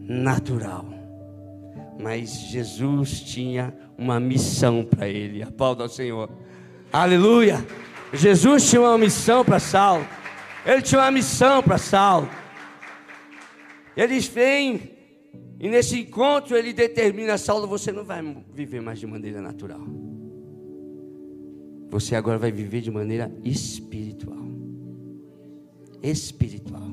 natural. 0.00 0.86
Mas 2.02 2.32
Jesus 2.50 3.20
tinha 3.20 3.72
uma 3.96 4.18
missão 4.18 4.84
para 4.84 5.08
ele. 5.08 5.40
Aplauda 5.40 5.84
ao 5.84 5.88
Senhor. 5.88 6.28
Aleluia. 6.92 7.64
Jesus 8.12 8.68
tinha 8.68 8.82
uma 8.82 8.98
missão 8.98 9.44
para 9.44 9.58
Saulo. 9.58 10.06
Ele 10.66 10.82
tinha 10.82 11.00
uma 11.00 11.10
missão 11.10 11.62
para 11.62 11.78
Saulo. 11.78 12.28
Eles 13.96 14.26
vêm 14.26 14.96
e 15.58 15.68
nesse 15.68 16.00
encontro 16.00 16.56
ele 16.56 16.72
determina 16.72 17.36
Saulo, 17.36 17.66
você 17.66 17.92
não 17.92 18.04
vai 18.04 18.22
viver 18.52 18.80
mais 18.80 18.98
de 18.98 19.06
maneira 19.06 19.40
natural. 19.40 19.80
Você 21.90 22.14
agora 22.14 22.38
vai 22.38 22.50
viver 22.52 22.80
de 22.80 22.90
maneira 22.90 23.30
espiritual. 23.44 24.46
Espiritual. 26.02 26.88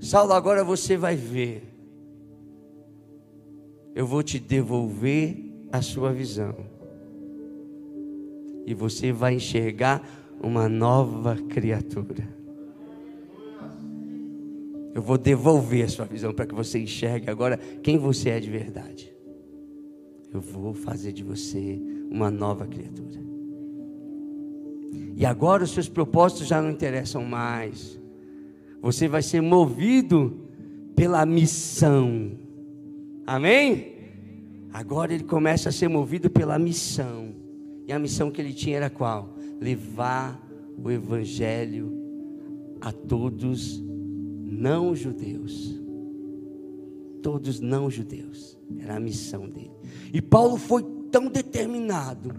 Saulo, 0.00 0.32
agora 0.32 0.62
você 0.64 0.96
vai 0.96 1.16
ver 1.16 1.70
eu 3.94 4.06
vou 4.06 4.22
te 4.22 4.38
devolver 4.38 5.36
a 5.72 5.82
sua 5.82 6.12
visão. 6.12 6.54
E 8.66 8.74
você 8.74 9.12
vai 9.12 9.34
enxergar 9.34 10.02
uma 10.42 10.68
nova 10.68 11.36
criatura. 11.36 12.28
Eu 14.94 15.02
vou 15.02 15.16
devolver 15.16 15.84
a 15.84 15.88
sua 15.88 16.04
visão 16.04 16.32
para 16.32 16.46
que 16.46 16.54
você 16.54 16.78
enxergue 16.78 17.30
agora 17.30 17.58
quem 17.82 17.96
você 17.96 18.30
é 18.30 18.40
de 18.40 18.50
verdade. 18.50 19.12
Eu 20.32 20.40
vou 20.40 20.74
fazer 20.74 21.12
de 21.12 21.22
você 21.22 21.80
uma 22.10 22.30
nova 22.30 22.66
criatura. 22.66 23.20
E 25.16 25.24
agora 25.24 25.64
os 25.64 25.70
seus 25.70 25.88
propósitos 25.88 26.46
já 26.46 26.60
não 26.60 26.70
interessam 26.70 27.24
mais. 27.24 28.00
Você 28.80 29.06
vai 29.06 29.22
ser 29.22 29.40
movido 29.40 30.40
pela 30.96 31.24
missão 31.26 32.38
Amém? 33.30 33.92
Agora 34.72 35.14
ele 35.14 35.22
começa 35.22 35.68
a 35.68 35.72
ser 35.72 35.86
movido 35.86 36.28
pela 36.28 36.58
missão. 36.58 37.32
E 37.90 37.92
a 37.92 37.98
missão 37.98 38.30
que 38.30 38.40
ele 38.40 38.52
tinha 38.52 38.76
era 38.76 38.88
qual? 38.88 39.34
Levar 39.60 40.40
o 40.80 40.92
evangelho 40.92 41.92
a 42.80 42.92
todos 42.92 43.82
não 43.82 44.94
judeus. 44.94 45.74
Todos 47.20 47.58
não 47.58 47.90
judeus. 47.90 48.56
Era 48.78 48.94
a 48.94 49.00
missão 49.00 49.48
dele. 49.48 49.72
E 50.14 50.22
Paulo 50.22 50.56
foi 50.56 50.84
tão 51.10 51.26
determinado. 51.26 52.32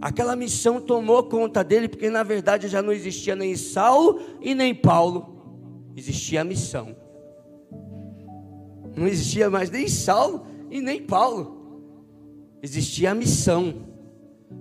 Aquela 0.00 0.36
missão 0.36 0.80
tomou 0.80 1.24
conta 1.24 1.64
dele, 1.64 1.88
porque 1.88 2.08
na 2.08 2.22
verdade 2.22 2.68
já 2.68 2.80
não 2.80 2.92
existia 2.92 3.34
nem 3.34 3.56
Saulo 3.56 4.20
e 4.40 4.54
nem 4.54 4.72
Paulo. 4.72 5.90
Existia 5.96 6.42
a 6.42 6.44
missão. 6.44 6.94
Não 8.96 9.08
existia 9.08 9.50
mais 9.50 9.72
nem 9.72 9.88
Saulo 9.88 10.46
e 10.70 10.80
nem 10.80 11.02
Paulo. 11.02 11.82
Existia 12.62 13.10
a 13.10 13.14
missão. 13.14 13.95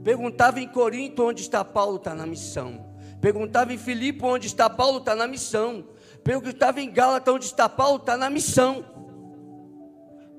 Perguntava 0.03 0.59
em 0.59 0.67
Corinto 0.67 1.23
onde 1.23 1.41
está 1.41 1.63
Paulo, 1.63 1.97
está 1.97 2.13
na 2.13 2.25
missão. 2.25 2.85
Perguntava 3.21 3.73
em 3.73 3.77
Filipe 3.77 4.23
onde 4.23 4.47
está 4.47 4.69
Paulo, 4.69 4.99
está 4.99 5.15
na 5.15 5.27
missão. 5.27 5.85
Perguntava 6.23 6.81
em 6.81 6.91
Gálatas 6.91 7.33
onde 7.33 7.45
está 7.45 7.69
Paulo, 7.69 7.97
está 7.97 8.17
na 8.17 8.29
missão. 8.29 8.85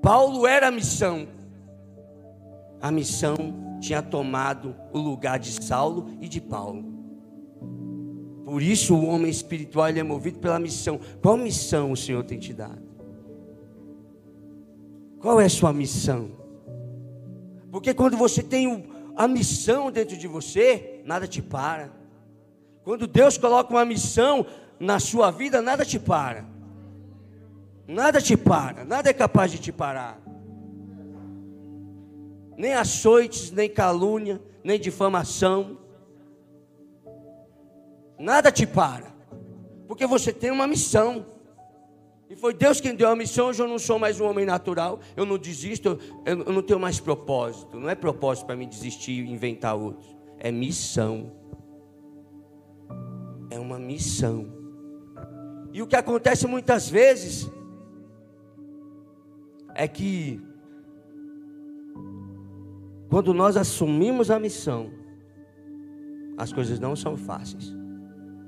Paulo 0.03 0.47
era 0.47 0.69
a 0.69 0.71
missão. 0.71 1.29
A 2.81 2.91
missão 2.91 3.37
tinha 3.81 4.03
tomado 4.03 4.75
o 4.93 4.99
lugar 4.99 5.39
de 5.39 5.53
Saulo 5.63 6.11
e 6.21 6.29
de 6.29 6.41
Paulo. 6.41 6.85
Por 8.45 8.63
isso 8.63 8.95
o 8.95 9.07
homem 9.07 9.31
espiritual 9.31 9.89
é 9.89 10.03
movido 10.03 10.39
pela 10.39 10.59
missão. 10.59 11.01
Qual 11.21 11.37
missão 11.37 11.91
o 11.91 11.97
Senhor 11.97 12.23
tem 12.23 12.39
te 12.39 12.53
dado? 12.53 12.87
Qual 15.21 15.41
é 15.41 15.47
a 15.47 15.51
sua 15.51 15.73
missão? 15.73 16.31
Porque 17.73 17.93
quando 17.93 18.17
você 18.17 18.43
tem 18.43 18.87
a 19.17 19.27
missão 19.27 19.91
dentro 19.91 20.17
de 20.17 20.29
você, 20.29 21.01
nada 21.05 21.27
te 21.27 21.41
para. 21.41 21.91
Quando 22.85 23.07
Deus 23.07 23.39
coloca 23.39 23.73
uma 23.73 23.85
missão 23.85 24.47
na 24.79 25.01
sua 25.01 25.31
vida, 25.31 25.63
nada 25.63 25.85
te 25.85 25.99
para. 25.99 26.45
Nada 27.89 28.21
te 28.21 28.37
para, 28.37 28.85
nada 28.85 29.09
é 29.09 29.13
capaz 29.13 29.51
de 29.51 29.59
te 29.59 29.73
parar. 29.73 30.21
Nem 32.57 32.75
açoites, 32.75 33.51
nem 33.51 33.71
calúnia, 33.71 34.41
nem 34.63 34.79
difamação. 34.79 35.79
Nada 38.19 38.51
te 38.53 38.67
para. 38.67 39.15
Porque 39.87 40.07
você 40.07 40.33
tem 40.33 40.51
uma 40.51 40.67
missão. 40.67 41.27
E 42.29 42.35
foi 42.35 42.53
Deus 42.53 42.81
quem 42.81 42.95
deu 42.95 43.09
a 43.09 43.15
missão. 43.15 43.47
Hoje 43.47 43.63
eu 43.63 43.69
não 43.69 43.79
sou 43.79 43.99
mais 43.99 44.21
um 44.21 44.27
homem 44.27 44.45
natural. 44.45 44.99
Eu 45.17 45.25
não 45.25 45.39
desisto. 45.39 45.99
Eu, 46.25 46.37
não 46.37 46.63
tenho 46.63 46.81
mais 46.81 46.99
propósito. 46.99 47.79
Não 47.79 47.89
é 47.89 47.95
propósito 47.95 48.47
para 48.47 48.57
mim 48.57 48.69
desistir 48.69 49.25
e 49.25 49.31
inventar 49.31 49.77
outros. 49.77 50.17
é 50.39 50.51
missão. 50.51 51.33
É 53.49 53.59
uma 53.59 53.79
missão. 53.79 54.53
E 55.73 55.81
o 55.81 55.87
que 55.87 55.95
acontece 55.95 56.47
muitas 56.47 56.91
vezes 56.91 57.49
é 59.75 59.87
que 59.87 60.41
quando 63.09 63.33
nós 63.33 63.57
assumimos 63.57 64.33
a 64.33 64.39
missão, 64.39 64.91
as 66.37 66.53
coisas 66.53 66.81
não 66.81 66.97
são 66.97 67.17
fáceis. 67.17 67.73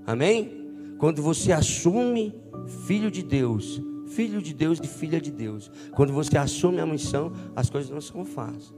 Amém? 0.05 0.97
Quando 0.99 1.23
você 1.23 1.53
assume 1.53 2.35
filho 2.67 3.11
de 3.11 3.23
Deus, 3.23 3.81
filho 4.09 4.41
de 4.43 4.55
Deus 4.55 4.81
e 4.83 4.87
filha 4.87 5.21
de 5.21 5.31
Deus, 5.31 5.71
quando 5.95 6.13
você 6.13 6.37
assume 6.39 6.81
a 6.81 6.87
missão, 6.87 7.33
as 7.55 7.69
coisas 7.71 7.91
não 7.91 8.01
são 8.01 8.25
fáceis. 8.25 8.75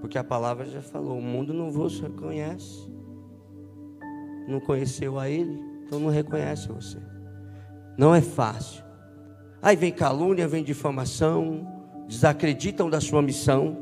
Porque 0.00 0.18
a 0.18 0.24
palavra 0.24 0.66
já 0.66 0.82
falou: 0.82 1.18
o 1.18 1.22
mundo 1.22 1.54
não 1.54 1.70
vos 1.70 2.00
reconhece, 2.00 2.90
não 4.48 4.60
conheceu 4.60 5.18
a 5.18 5.28
Ele, 5.28 5.58
então 5.86 5.98
não 5.98 6.10
reconhece 6.10 6.68
você. 6.68 6.98
Não 7.96 8.14
é 8.14 8.20
fácil. 8.20 8.84
Aí 9.62 9.76
vem 9.76 9.92
calúnia, 9.92 10.46
vem 10.46 10.62
difamação, 10.62 11.66
desacreditam 12.06 12.90
da 12.90 13.00
sua 13.00 13.22
missão, 13.22 13.78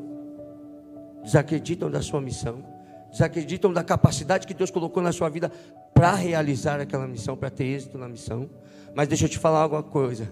desacreditam 1.24 1.90
da 1.90 2.00
sua 2.00 2.20
missão, 2.20 2.64
desacreditam 3.10 3.72
da 3.72 3.82
capacidade 3.82 4.46
que 4.46 4.54
Deus 4.54 4.70
colocou 4.70 5.02
na 5.02 5.12
sua 5.12 5.28
vida 5.28 5.50
para 5.92 6.14
realizar 6.14 6.80
aquela 6.80 7.06
missão, 7.06 7.36
para 7.36 7.50
ter 7.50 7.64
êxito 7.64 7.98
na 7.98 8.08
missão. 8.08 8.48
Mas 8.94 9.08
deixa 9.08 9.24
eu 9.24 9.28
te 9.28 9.38
falar 9.38 9.62
alguma 9.62 9.82
coisa. 9.82 10.30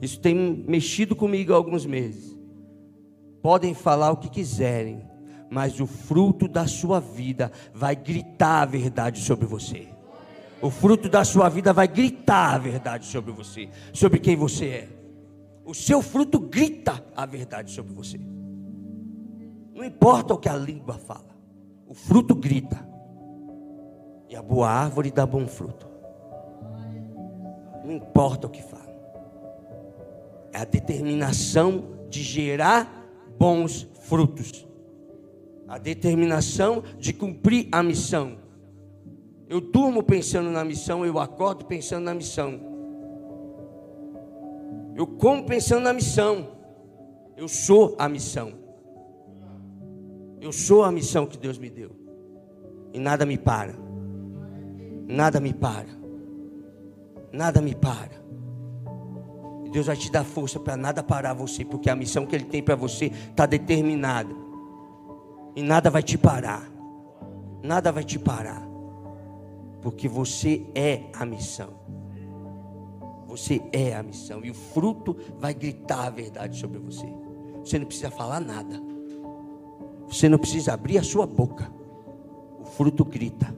Isso 0.00 0.20
tem 0.20 0.64
mexido 0.66 1.14
comigo 1.16 1.52
há 1.52 1.56
alguns 1.56 1.84
meses. 1.86 2.36
Podem 3.42 3.74
falar 3.74 4.10
o 4.10 4.16
que 4.16 4.28
quiserem, 4.28 5.02
mas 5.50 5.80
o 5.80 5.86
fruto 5.86 6.48
da 6.48 6.66
sua 6.66 7.00
vida 7.00 7.50
vai 7.72 7.96
gritar 7.96 8.62
a 8.62 8.66
verdade 8.66 9.20
sobre 9.20 9.46
você. 9.46 9.88
O 10.60 10.70
fruto 10.70 11.08
da 11.08 11.24
sua 11.24 11.48
vida 11.48 11.72
vai 11.72 11.86
gritar 11.86 12.54
a 12.54 12.58
verdade 12.58 13.06
sobre 13.06 13.32
você, 13.32 13.68
sobre 13.92 14.18
quem 14.18 14.36
você 14.36 14.66
é. 14.66 14.88
O 15.64 15.72
seu 15.72 16.02
fruto 16.02 16.38
grita 16.40 17.04
a 17.16 17.24
verdade 17.24 17.70
sobre 17.70 17.92
você. 17.92 18.18
Não 19.72 19.84
importa 19.84 20.34
o 20.34 20.38
que 20.38 20.48
a 20.48 20.56
língua 20.56 20.94
fala, 20.94 21.36
o 21.86 21.94
fruto 21.94 22.34
grita. 22.34 22.86
E 24.28 24.34
a 24.34 24.42
boa 24.42 24.68
árvore 24.68 25.10
dá 25.10 25.24
bom 25.24 25.46
fruto. 25.46 25.87
Não 27.88 27.94
importa 27.94 28.46
o 28.46 28.50
que 28.50 28.62
fala. 28.62 28.94
É 30.52 30.58
a 30.58 30.64
determinação 30.66 31.84
de 32.10 32.22
gerar 32.22 33.08
bons 33.38 33.88
frutos. 34.02 34.68
A 35.66 35.78
determinação 35.78 36.82
de 36.98 37.14
cumprir 37.14 37.66
a 37.72 37.82
missão. 37.82 38.40
Eu 39.48 39.62
durmo 39.62 40.02
pensando 40.02 40.50
na 40.50 40.62
missão, 40.66 41.06
eu 41.06 41.18
acordo 41.18 41.64
pensando 41.64 42.04
na 42.04 42.12
missão. 42.12 42.60
Eu 44.94 45.06
como 45.06 45.46
pensando 45.46 45.84
na 45.84 45.94
missão. 45.94 46.46
Eu 47.38 47.48
sou 47.48 47.96
a 47.98 48.06
missão. 48.06 48.52
Eu 50.42 50.52
sou 50.52 50.84
a 50.84 50.92
missão 50.92 51.24
que 51.24 51.38
Deus 51.38 51.56
me 51.56 51.70
deu. 51.70 51.90
E 52.92 52.98
nada 52.98 53.24
me 53.24 53.38
para. 53.38 53.74
Nada 55.06 55.40
me 55.40 55.54
para. 55.54 55.98
Nada 57.32 57.60
me 57.60 57.74
para. 57.74 58.18
Deus 59.70 59.86
vai 59.86 59.96
te 59.96 60.10
dar 60.10 60.24
força 60.24 60.58
para 60.58 60.76
nada 60.76 61.02
parar 61.02 61.34
você, 61.34 61.64
porque 61.64 61.90
a 61.90 61.96
missão 61.96 62.26
que 62.26 62.34
Ele 62.34 62.44
tem 62.44 62.62
para 62.62 62.74
você 62.74 63.06
está 63.06 63.46
determinada. 63.46 64.34
E 65.54 65.62
nada 65.62 65.90
vai 65.90 66.02
te 66.02 66.16
parar. 66.16 66.70
Nada 67.62 67.92
vai 67.92 68.04
te 68.04 68.18
parar. 68.18 68.66
Porque 69.82 70.08
você 70.08 70.66
é 70.74 71.04
a 71.14 71.26
missão. 71.26 71.70
Você 73.26 73.62
é 73.72 73.94
a 73.94 74.02
missão. 74.02 74.44
E 74.44 74.50
o 74.50 74.54
fruto 74.54 75.16
vai 75.38 75.52
gritar 75.52 76.06
a 76.06 76.10
verdade 76.10 76.58
sobre 76.58 76.78
você. 76.78 77.06
Você 77.62 77.78
não 77.78 77.86
precisa 77.86 78.10
falar 78.10 78.40
nada. 78.40 78.80
Você 80.08 80.28
não 80.28 80.38
precisa 80.38 80.72
abrir 80.72 80.98
a 80.98 81.02
sua 81.02 81.26
boca. 81.26 81.70
O 82.60 82.64
fruto 82.64 83.04
grita. 83.04 83.54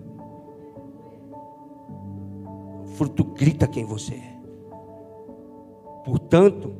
Fruto 3.01 3.25
grita 3.25 3.67
quem 3.67 3.87
você 3.87 4.13
é. 4.13 4.41
Portanto, 6.05 6.71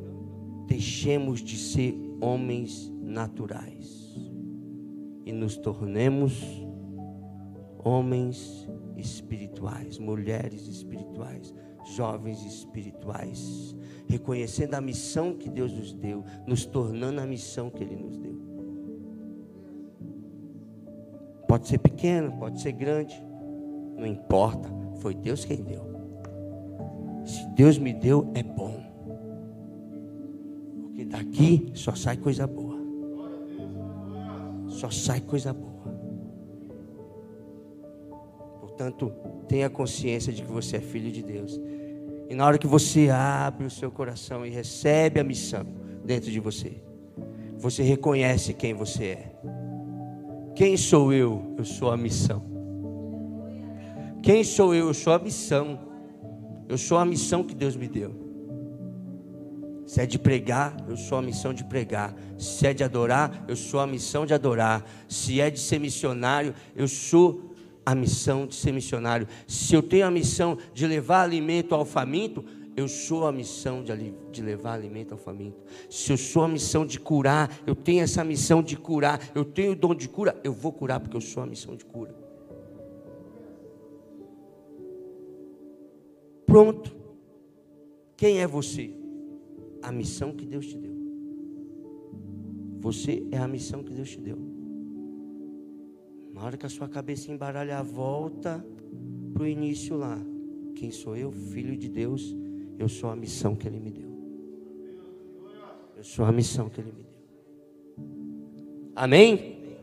deixemos 0.67 1.41
de 1.41 1.57
ser 1.57 1.95
homens 2.21 2.93
naturais 3.01 4.15
e 5.25 5.31
nos 5.31 5.57
tornemos 5.57 6.63
homens 7.83 8.69
espirituais, 8.95 9.97
mulheres 9.97 10.67
espirituais, 10.67 11.55
jovens 11.95 12.45
espirituais, 12.45 13.75
reconhecendo 14.07 14.75
a 14.75 14.81
missão 14.81 15.33
que 15.33 15.49
Deus 15.49 15.73
nos 15.73 15.91
deu, 15.91 16.23
nos 16.45 16.67
tornando 16.67 17.19
a 17.19 17.25
missão 17.25 17.67
que 17.71 17.83
Ele 17.83 17.95
nos 17.95 18.19
deu. 18.19 18.39
Pode 21.47 21.67
ser 21.67 21.79
pequeno, 21.79 22.37
pode 22.37 22.61
ser 22.61 22.73
grande, 22.73 23.19
não 23.97 24.05
importa, 24.05 24.69
foi 24.99 25.15
Deus 25.15 25.43
quem 25.43 25.63
deu. 25.63 25.90
Deus 27.55 27.77
me 27.77 27.93
deu, 27.93 28.31
é 28.33 28.43
bom. 28.43 28.91
Daqui 31.11 31.69
só 31.73 31.93
sai 31.93 32.15
coisa 32.15 32.47
boa. 32.47 32.79
Só 34.69 34.89
sai 34.89 35.19
coisa 35.19 35.53
boa. 35.53 35.71
Portanto, 38.61 39.11
tenha 39.47 39.69
consciência 39.69 40.31
de 40.31 40.41
que 40.41 40.49
você 40.49 40.77
é 40.77 40.79
filho 40.79 41.11
de 41.11 41.21
Deus. 41.21 41.59
E 42.29 42.33
na 42.33 42.45
hora 42.45 42.57
que 42.57 42.65
você 42.65 43.09
abre 43.09 43.65
o 43.65 43.69
seu 43.69 43.91
coração 43.91 44.45
e 44.45 44.49
recebe 44.49 45.19
a 45.19 45.23
missão 45.23 45.65
dentro 46.05 46.31
de 46.31 46.39
você, 46.39 46.81
você 47.57 47.83
reconhece 47.83 48.53
quem 48.53 48.73
você 48.73 49.03
é. 49.03 49.35
Quem 50.55 50.77
sou 50.77 51.11
eu? 51.11 51.53
Eu 51.57 51.65
sou 51.65 51.91
a 51.91 51.97
missão. 51.97 52.41
Quem 54.23 54.45
sou 54.45 54.73
eu? 54.73 54.87
Eu 54.87 54.93
sou 54.93 55.11
a 55.11 55.19
missão. 55.19 55.90
Eu 56.71 56.77
sou 56.77 56.97
a 56.97 57.03
missão 57.03 57.43
que 57.43 57.53
Deus 57.53 57.75
me 57.75 57.85
deu. 57.85 58.15
Se 59.85 59.99
é 59.99 60.05
de 60.05 60.17
pregar, 60.17 60.73
eu 60.87 60.95
sou 60.95 61.17
a 61.17 61.21
missão 61.21 61.53
de 61.53 61.65
pregar. 61.65 62.15
Se 62.37 62.65
é 62.65 62.73
de 62.73 62.81
adorar, 62.81 63.43
eu 63.45 63.57
sou 63.57 63.81
a 63.81 63.85
missão 63.85 64.25
de 64.25 64.33
adorar. 64.33 64.89
Se 65.05 65.41
é 65.41 65.49
de 65.49 65.59
ser 65.59 65.79
missionário, 65.79 66.55
eu 66.73 66.87
sou 66.87 67.53
a 67.85 67.93
missão 67.93 68.47
de 68.47 68.55
ser 68.55 68.71
missionário. 68.71 69.27
Se 69.45 69.75
eu 69.75 69.83
tenho 69.83 70.07
a 70.07 70.11
missão 70.11 70.57
de 70.73 70.87
levar 70.87 71.23
alimento 71.23 71.75
ao 71.75 71.83
faminto, 71.83 72.45
eu 72.77 72.87
sou 72.87 73.27
a 73.27 73.33
missão 73.33 73.83
de, 73.83 74.13
de, 74.31 74.41
levar 74.41 74.71
alimento 74.71 75.11
ao 75.11 75.17
faminto. 75.17 75.57
Se 75.89 76.13
eu 76.13 76.17
sou 76.17 76.45
a 76.45 76.47
missão 76.47 76.85
de 76.85 77.01
curar, 77.01 77.53
eu 77.67 77.75
tenho 77.75 78.01
essa 78.01 78.23
missão 78.23 78.63
de 78.63 78.77
curar. 78.77 79.19
Eu 79.35 79.43
tenho 79.43 79.73
o 79.73 79.75
dom 79.75 79.93
de 79.93 80.07
cura, 80.07 80.39
eu 80.41 80.53
vou 80.53 80.71
curar 80.71 81.01
porque 81.01 81.17
eu 81.17 81.21
sou 81.21 81.43
a 81.43 81.45
missão 81.45 81.75
de 81.75 81.83
cura. 81.83 82.20
Pronto. 86.51 86.95
Quem 88.17 88.39
é 88.39 88.47
você? 88.47 89.01
a 89.81 89.91
missão 89.91 90.31
que 90.31 90.45
Deus 90.45 90.67
te 90.67 90.77
deu. 90.77 90.91
Você 92.79 93.27
é 93.31 93.37
a 93.37 93.47
missão 93.47 93.83
que 93.83 93.93
Deus 93.93 94.09
te 94.09 94.19
deu. 94.19 94.37
Na 96.33 96.43
hora 96.43 96.57
que 96.57 96.65
a 96.65 96.69
sua 96.69 96.87
cabeça 96.87 97.31
embaralha, 97.31 97.81
volta 97.83 98.65
para 99.33 99.43
o 99.43 99.47
início 99.47 99.95
lá. 99.95 100.19
Quem 100.75 100.91
sou 100.91 101.15
eu? 101.15 101.31
Filho 101.31 101.75
de 101.75 101.89
Deus. 101.89 102.35
Eu 102.77 102.87
sou 102.87 103.09
a 103.09 103.15
missão 103.15 103.55
que 103.55 103.67
Ele 103.67 103.79
me 103.79 103.91
deu. 103.91 104.09
Eu 105.95 106.03
sou 106.03 106.25
a 106.25 106.31
missão 106.31 106.69
que 106.69 106.81
Ele 106.81 106.91
me 106.91 107.03
deu. 107.03 107.21
Amém? 108.95 109.77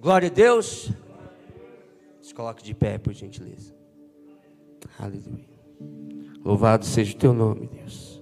Glória 0.00 0.28
a 0.28 0.32
Deus. 0.32 0.90
Se 2.20 2.34
coloque 2.34 2.62
de 2.62 2.74
pé, 2.74 2.98
por 2.98 3.12
gentileza. 3.12 3.77
Aleluia. 4.98 5.48
Louvado 6.44 6.84
seja 6.84 7.14
o 7.14 7.18
teu 7.18 7.32
nome, 7.32 7.68
Deus. 7.68 8.20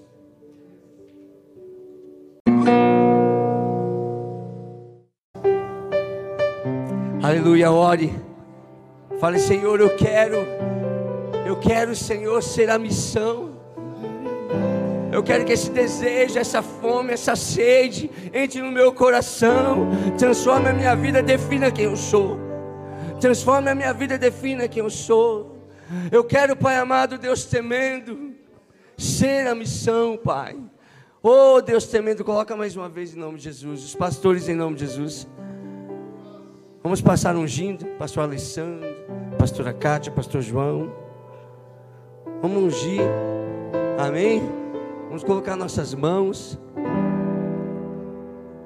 Aleluia, 7.23 7.73
ore. 7.73 8.15
Fale, 9.19 9.39
Senhor, 9.39 9.81
eu 9.81 9.97
quero, 9.97 10.37
eu 11.47 11.59
quero, 11.59 11.97
Senhor, 11.97 12.43
ser 12.43 12.71
a 12.71 12.79
missão. 12.79 13.51
Eu 15.11 15.23
quero 15.23 15.45
que 15.45 15.53
esse 15.53 15.71
desejo, 15.71 16.39
essa 16.39 16.61
fome, 16.63 17.13
essa 17.13 17.35
sede 17.35 18.11
entre 18.33 18.61
no 18.61 18.71
meu 18.71 18.93
coração, 18.93 19.89
transforme 20.19 20.69
a 20.69 20.73
minha 20.73 20.95
vida, 20.95 21.23
defina 21.23 21.71
quem 21.71 21.87
eu 21.87 21.97
sou. 21.97 22.39
Transforme 23.21 23.71
a 23.71 23.75
minha 23.75 23.95
vida, 23.95 24.19
defina 24.19 24.69
quem 24.69 24.83
eu 24.83 24.91
sou. 24.91 25.56
Eu 26.11 26.25
quero, 26.25 26.57
Pai 26.57 26.77
amado, 26.77 27.19
Deus 27.19 27.45
temendo, 27.45 28.35
ser 28.97 29.47
a 29.47 29.55
missão, 29.55 30.17
Pai. 30.17 30.57
Oh, 31.23 31.61
Deus 31.61 31.87
temendo, 31.87 32.25
coloca 32.25 32.57
mais 32.57 32.77
uma 32.77 32.89
vez 32.89 33.15
em 33.15 33.19
nome 33.19 33.39
de 33.39 33.45
Jesus. 33.45 33.85
Os 33.85 33.95
pastores 33.95 34.49
em 34.49 34.55
nome 34.55 34.77
de 34.77 34.87
Jesus. 34.87 35.27
Vamos 36.83 37.01
passar 37.01 37.35
ungindo, 37.35 37.85
pastor 37.99 38.23
Alessandro, 38.23 38.89
pastora 39.39 39.73
Cátia, 39.73 40.13
pastor 40.13 40.41
João. 40.41 40.93
Vamos 42.41 42.75
ungir. 42.75 43.01
Amém? 43.99 44.43
Vamos 45.09 45.25
colocar 45.25 45.57
nossas 45.57 45.95
mãos. 45.95 46.59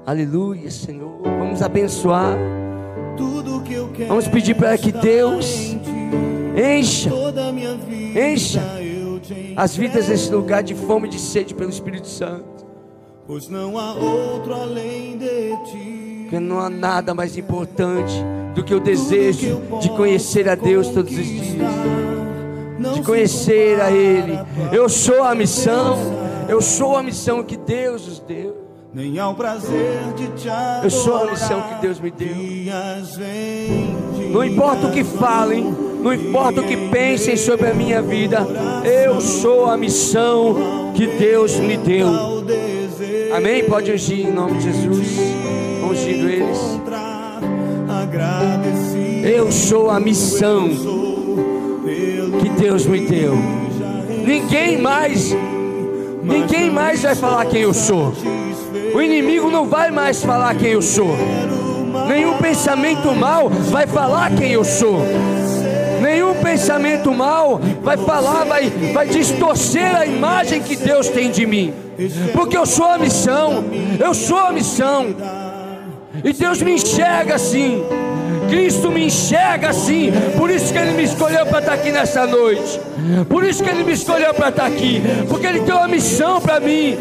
Aleluia, 0.04 0.70
Senhor. 0.70 1.22
Vamos 1.22 1.62
abençoar. 1.62 2.36
Tudo 3.16 3.62
que 3.62 3.74
eu 3.74 3.88
quero 3.92 4.08
Vamos 4.08 4.28
pedir 4.28 4.54
para 4.54 4.76
que 4.76 4.92
Deus 4.92 5.76
encha, 6.56 7.10
encha 8.32 8.62
as 9.56 9.76
vidas 9.76 10.08
nesse 10.08 10.30
lugar 10.32 10.62
de 10.62 10.74
fome 10.74 11.06
e 11.08 11.10
de 11.10 11.18
sede 11.18 11.54
pelo 11.54 11.70
Espírito 11.70 12.08
Santo. 12.08 12.64
pois 13.26 13.48
não 13.48 13.78
há 13.78 13.94
outro 13.94 14.54
além 14.54 15.16
de 15.16 15.56
ti. 15.70 16.18
Porque 16.22 16.40
não 16.40 16.60
há 16.60 16.70
nada 16.70 17.14
mais 17.14 17.36
importante 17.36 18.14
do 18.54 18.62
que 18.64 18.74
o 18.74 18.80
desejo 18.80 19.60
de 19.80 19.88
conhecer 19.90 20.48
a 20.48 20.54
Deus 20.54 20.88
todos 20.88 21.12
os 21.12 21.24
dias. 21.24 21.72
De 22.94 23.02
conhecer 23.02 23.80
a 23.80 23.90
Ele. 23.90 24.38
Eu 24.72 24.88
sou 24.88 25.22
a 25.22 25.34
missão. 25.34 25.96
Eu 26.48 26.60
sou 26.60 26.96
a 26.96 27.02
missão 27.02 27.42
que 27.42 27.56
Deus 27.56 28.06
nos 28.06 28.20
deu. 28.20 28.56
Nem 28.92 29.18
ao 29.18 29.34
prazer 29.34 30.00
de 30.16 30.26
te 30.40 30.48
adorar. 30.48 30.84
Eu 30.84 30.90
sou 30.90 31.16
a 31.16 31.30
missão 31.30 31.62
que 31.62 31.74
Deus 31.80 32.00
me 32.00 32.10
deu. 32.10 32.34
Não 34.32 34.44
importa 34.44 34.86
o 34.88 34.92
que 34.92 35.04
falem, 35.04 35.74
não 36.02 36.14
importa 36.14 36.60
o 36.60 36.64
que 36.64 36.76
pensem 36.88 37.36
sobre 37.36 37.68
a 37.68 37.74
minha 37.74 38.00
vida, 38.00 38.46
eu 38.84 39.20
sou 39.20 39.66
a 39.66 39.76
missão 39.76 40.92
que 40.94 41.06
Deus 41.06 41.56
me 41.56 41.76
deu. 41.76 42.08
Amém? 43.34 43.64
Pode 43.64 43.92
ungir 43.92 44.26
em 44.26 44.32
nome 44.32 44.58
de 44.58 44.64
Jesus. 44.64 45.08
Ungindo 45.88 46.28
eles. 46.28 46.80
Eu 49.22 49.52
sou 49.52 49.90
a 49.90 50.00
missão 50.00 50.68
que 52.40 52.48
Deus 52.60 52.86
me 52.86 53.00
deu. 53.00 53.34
Ninguém 54.24 54.80
mais, 54.80 55.36
ninguém 56.22 56.70
mais 56.70 57.02
vai 57.02 57.14
falar 57.14 57.46
quem 57.46 57.62
eu 57.62 57.74
sou. 57.74 58.12
O 58.94 59.00
inimigo 59.00 59.50
não 59.50 59.66
vai 59.66 59.90
mais 59.90 60.22
falar 60.22 60.54
quem 60.54 60.70
eu 60.70 60.82
sou. 60.82 61.16
Nenhum 62.08 62.38
pensamento 62.38 63.14
mal 63.14 63.48
vai 63.48 63.86
falar 63.86 64.34
quem 64.34 64.52
eu 64.52 64.64
sou. 64.64 65.00
Nenhum 66.00 66.34
pensamento 66.36 67.12
mal 67.12 67.60
vai 67.82 67.96
falar, 67.96 68.44
vai, 68.44 68.70
vai 68.92 69.06
distorcer 69.08 69.94
a 69.96 70.06
imagem 70.06 70.62
que 70.62 70.76
Deus 70.76 71.08
tem 71.08 71.30
de 71.30 71.46
mim. 71.46 71.72
Porque 72.32 72.56
eu 72.56 72.66
sou 72.66 72.86
a 72.86 72.98
missão, 72.98 73.64
eu 73.98 74.14
sou 74.14 74.38
a 74.38 74.52
missão. 74.52 75.14
E 76.24 76.32
Deus 76.32 76.60
me 76.62 76.72
enxerga 76.72 77.34
assim. 77.34 77.84
Cristo 78.48 78.90
me 78.90 79.04
enxerga 79.06 79.70
assim. 79.70 80.12
Por 80.36 80.50
isso 80.50 80.72
que 80.72 80.78
Ele 80.78 80.92
me 80.92 81.04
escolheu 81.04 81.46
para 81.46 81.60
estar 81.60 81.74
aqui 81.74 81.92
nessa 81.92 82.26
noite. 82.26 82.80
Por 83.28 83.44
isso 83.44 83.62
que 83.62 83.70
Ele 83.70 83.84
me 83.84 83.92
escolheu 83.92 84.34
para 84.34 84.48
estar 84.48 84.66
aqui. 84.66 85.00
Porque 85.28 85.46
Ele 85.46 85.60
tem 85.60 85.74
uma 85.74 85.88
missão 85.88 86.40
para 86.40 86.58
mim. 86.58 86.98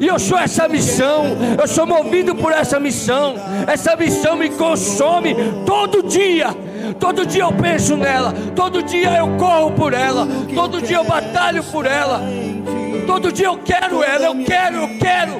E 0.00 0.06
eu 0.06 0.18
sou 0.18 0.38
essa 0.38 0.68
missão, 0.68 1.36
eu 1.60 1.66
sou 1.66 1.84
movido 1.84 2.34
por 2.34 2.52
essa 2.52 2.78
missão. 2.78 3.34
Essa 3.66 3.96
missão 3.96 4.36
me 4.36 4.50
consome 4.50 5.34
todo 5.66 6.04
dia. 6.04 6.54
Todo 6.94 7.26
dia 7.26 7.42
eu 7.42 7.52
penso 7.52 7.96
nela, 7.96 8.32
todo 8.54 8.82
dia 8.82 9.18
eu 9.18 9.36
corro 9.36 9.72
por 9.72 9.92
ela, 9.92 10.26
todo 10.54 10.80
dia 10.80 10.96
eu 10.96 11.04
batalho 11.04 11.62
por 11.64 11.86
ela. 11.86 12.20
Todo 13.06 13.32
dia 13.32 13.46
eu 13.46 13.58
quero 13.58 14.02
ela, 14.02 14.26
eu 14.26 14.44
quero, 14.44 14.76
eu 14.76 14.98
quero, 14.98 15.32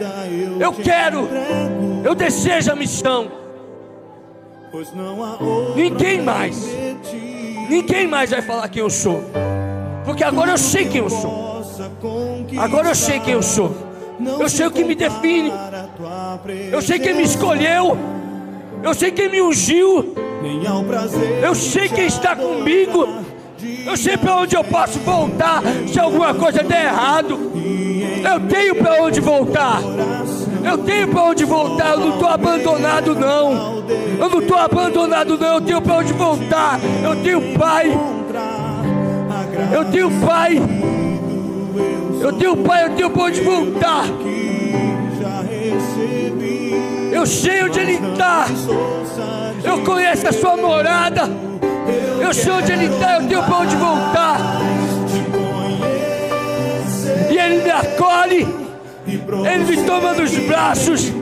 eu 0.61 0.73
quero. 0.73 1.29
Eu 2.05 2.15
desejo 2.15 2.73
a 2.73 2.77
missão. 2.77 3.31
Ninguém 5.75 6.21
mais, 6.21 6.69
ninguém 7.69 8.07
mais 8.07 8.31
vai 8.31 8.43
falar 8.43 8.69
quem 8.69 8.81
eu 8.81 8.91
sou. 8.91 9.25
Porque 10.05 10.25
agora 10.25 10.53
eu 10.53 10.59
sei 10.59 10.87
quem 10.89 11.01
eu 11.01 11.11
sou. 11.11 11.63
Agora 12.59 12.89
eu 12.89 12.95
sei 12.95 13.21
quem 13.21 13.35
eu 13.35 13.43
sou. 13.43 13.75
Eu 14.41 14.49
sei 14.49 14.67
o 14.67 14.71
que 14.71 14.85
me 14.85 14.95
define. 14.95 15.53
Eu 16.73 16.83
sei 16.83 16.99
quem 16.99 17.15
me 17.15 17.23
escolheu. 17.23 17.97
Eu 18.83 18.95
sei 18.95 19.11
quem 19.11 19.29
me 19.29 19.43
ungiu. 19.43 20.15
Eu 21.43 21.55
sei 21.55 21.89
quem 21.89 22.07
está 22.07 22.37
comigo. 22.37 23.09
Eu 23.85 23.97
sei 23.97 24.17
para 24.17 24.37
onde 24.37 24.57
eu 24.57 24.63
posso 24.65 24.99
voltar 25.01 25.63
se 25.91 25.99
alguma 25.99 26.35
coisa 26.35 26.63
der 26.63 26.85
errado. 26.85 27.39
Eu 27.55 28.41
tenho 28.49 28.75
para 28.77 29.03
onde 29.03 29.21
voltar. 29.21 29.81
Eu 30.65 30.79
tenho 30.79 31.09
para 31.09 31.23
onde 31.23 31.45
voltar. 31.45 31.93
Eu 31.93 32.01
não 32.01 32.11
estou 32.15 32.29
abandonado 32.29 33.15
não. 33.15 33.85
Eu 34.19 34.31
não 34.31 34.41
estou 34.41 34.59
abandonado 34.59 35.39
não. 35.39 35.55
Eu 35.55 35.61
tenho 35.61 35.83
para 35.83 35.97
onde 35.97 36.13
voltar. 36.13 36.79
Eu 37.03 37.23
tenho 37.23 37.59
pai. 37.59 37.99
Eu 39.73 39.85
tenho 39.87 40.11
pai. 40.11 40.63
Eu 42.21 42.33
tenho 42.33 42.57
pai. 42.57 42.87
Eu 42.87 42.91
tenho 42.97 43.11
para 43.11 43.23
onde 43.23 43.41
voltar. 43.41 44.05
já 45.21 45.43
recebi 45.43 46.68
Eu 47.13 47.27
sei 47.27 47.63
onde 47.63 47.81
ele 47.81 47.93
está. 47.95 48.47
Eu 49.65 49.85
conheço 49.85 50.29
a 50.29 50.33
sua 50.33 50.57
morada. 50.57 51.23
Eu 52.21 52.33
sei 52.33 52.53
onde 52.53 52.73
ele 52.73 52.87
está. 52.87 53.15
Eu 53.15 53.29
tenho 53.29 53.43
para 53.43 53.57
onde 53.59 53.77
voltar. 53.77 54.39
E 57.31 57.39
ele 57.39 57.63
me 57.63 57.71
acolhe. 57.71 58.49
Ele 59.07 59.65
me 59.65 59.85
toma 59.85 60.13
nos 60.15 60.37
braços. 60.39 61.13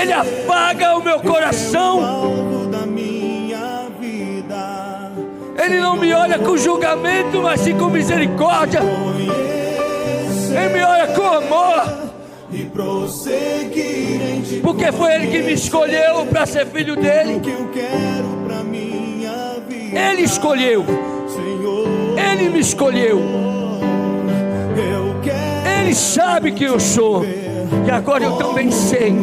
Ele 0.00 0.12
afaga 0.12 0.96
o 0.96 1.02
meu 1.02 1.20
coração. 1.20 2.00
Ele 5.58 5.80
não 5.80 5.96
me 5.96 6.12
olha 6.12 6.38
com 6.38 6.56
julgamento, 6.56 7.42
mas 7.42 7.60
sim 7.60 7.76
com 7.76 7.86
misericórdia. 7.86 8.80
Ele 10.48 10.68
me 10.74 10.82
olha 10.82 11.06
com 11.08 11.22
amor. 11.22 12.05
E 12.50 12.64
prosseguir 12.64 14.20
em 14.22 14.40
ti 14.42 14.60
Porque 14.62 14.90
foi 14.92 15.14
ele 15.14 15.26
que 15.28 15.42
me 15.42 15.52
escolheu 15.52 16.26
para 16.26 16.46
ser 16.46 16.66
filho 16.66 16.96
dele. 16.96 17.40
que 17.40 17.50
eu 17.50 17.68
quero 17.72 18.28
pra 18.46 18.62
minha 18.62 19.56
vida 19.68 19.98
Ele 19.98 20.22
escolheu. 20.22 20.84
Senhor 21.28 21.86
Ele 22.18 22.48
me 22.50 22.60
escolheu. 22.60 23.20
Ele 25.80 25.94
sabe 25.94 26.50
que 26.52 26.64
eu 26.64 26.80
sou. 26.80 27.24
E 27.24 27.90
agora 27.90 28.24
eu 28.24 28.32
também 28.32 28.70
sei. 28.70 29.14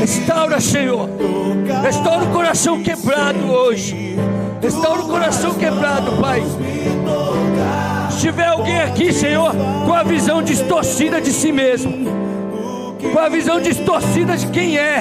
Restaura, 0.00 0.60
Senhor. 0.60 1.08
Restaura 1.82 2.24
o 2.24 2.30
coração 2.30 2.82
quebrado 2.82 3.50
hoje. 3.50 4.16
Restaura 4.60 5.02
o 5.02 5.08
coração 5.08 5.54
quebrado, 5.54 6.12
Pai. 6.20 6.42
Se 8.14 8.20
tiver 8.20 8.46
alguém 8.46 8.80
aqui, 8.80 9.12
Senhor, 9.12 9.52
com 9.84 9.92
a 9.92 10.04
visão 10.04 10.40
distorcida 10.42 11.20
de 11.20 11.32
si 11.32 11.50
mesmo, 11.50 11.92
com 13.12 13.18
a 13.18 13.28
visão 13.28 13.60
distorcida 13.60 14.36
de 14.36 14.46
quem 14.46 14.78
é, 14.78 15.00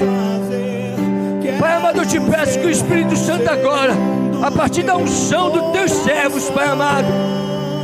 Pai 1.60 1.76
amado, 1.76 1.99
eu 1.99 2.06
te 2.06 2.19
peço 2.19 2.60
que 2.60 2.65
o 2.65 2.69
Espírito 2.69 3.15
Santo 3.15 3.49
agora, 3.49 3.93
a 4.41 4.52
partir 4.52 4.84
da 4.84 4.97
unção 4.97 5.52
dos 5.52 5.71
teus 5.71 5.91
servos, 5.91 6.49
Pai 6.49 6.67
amado, 6.67 7.08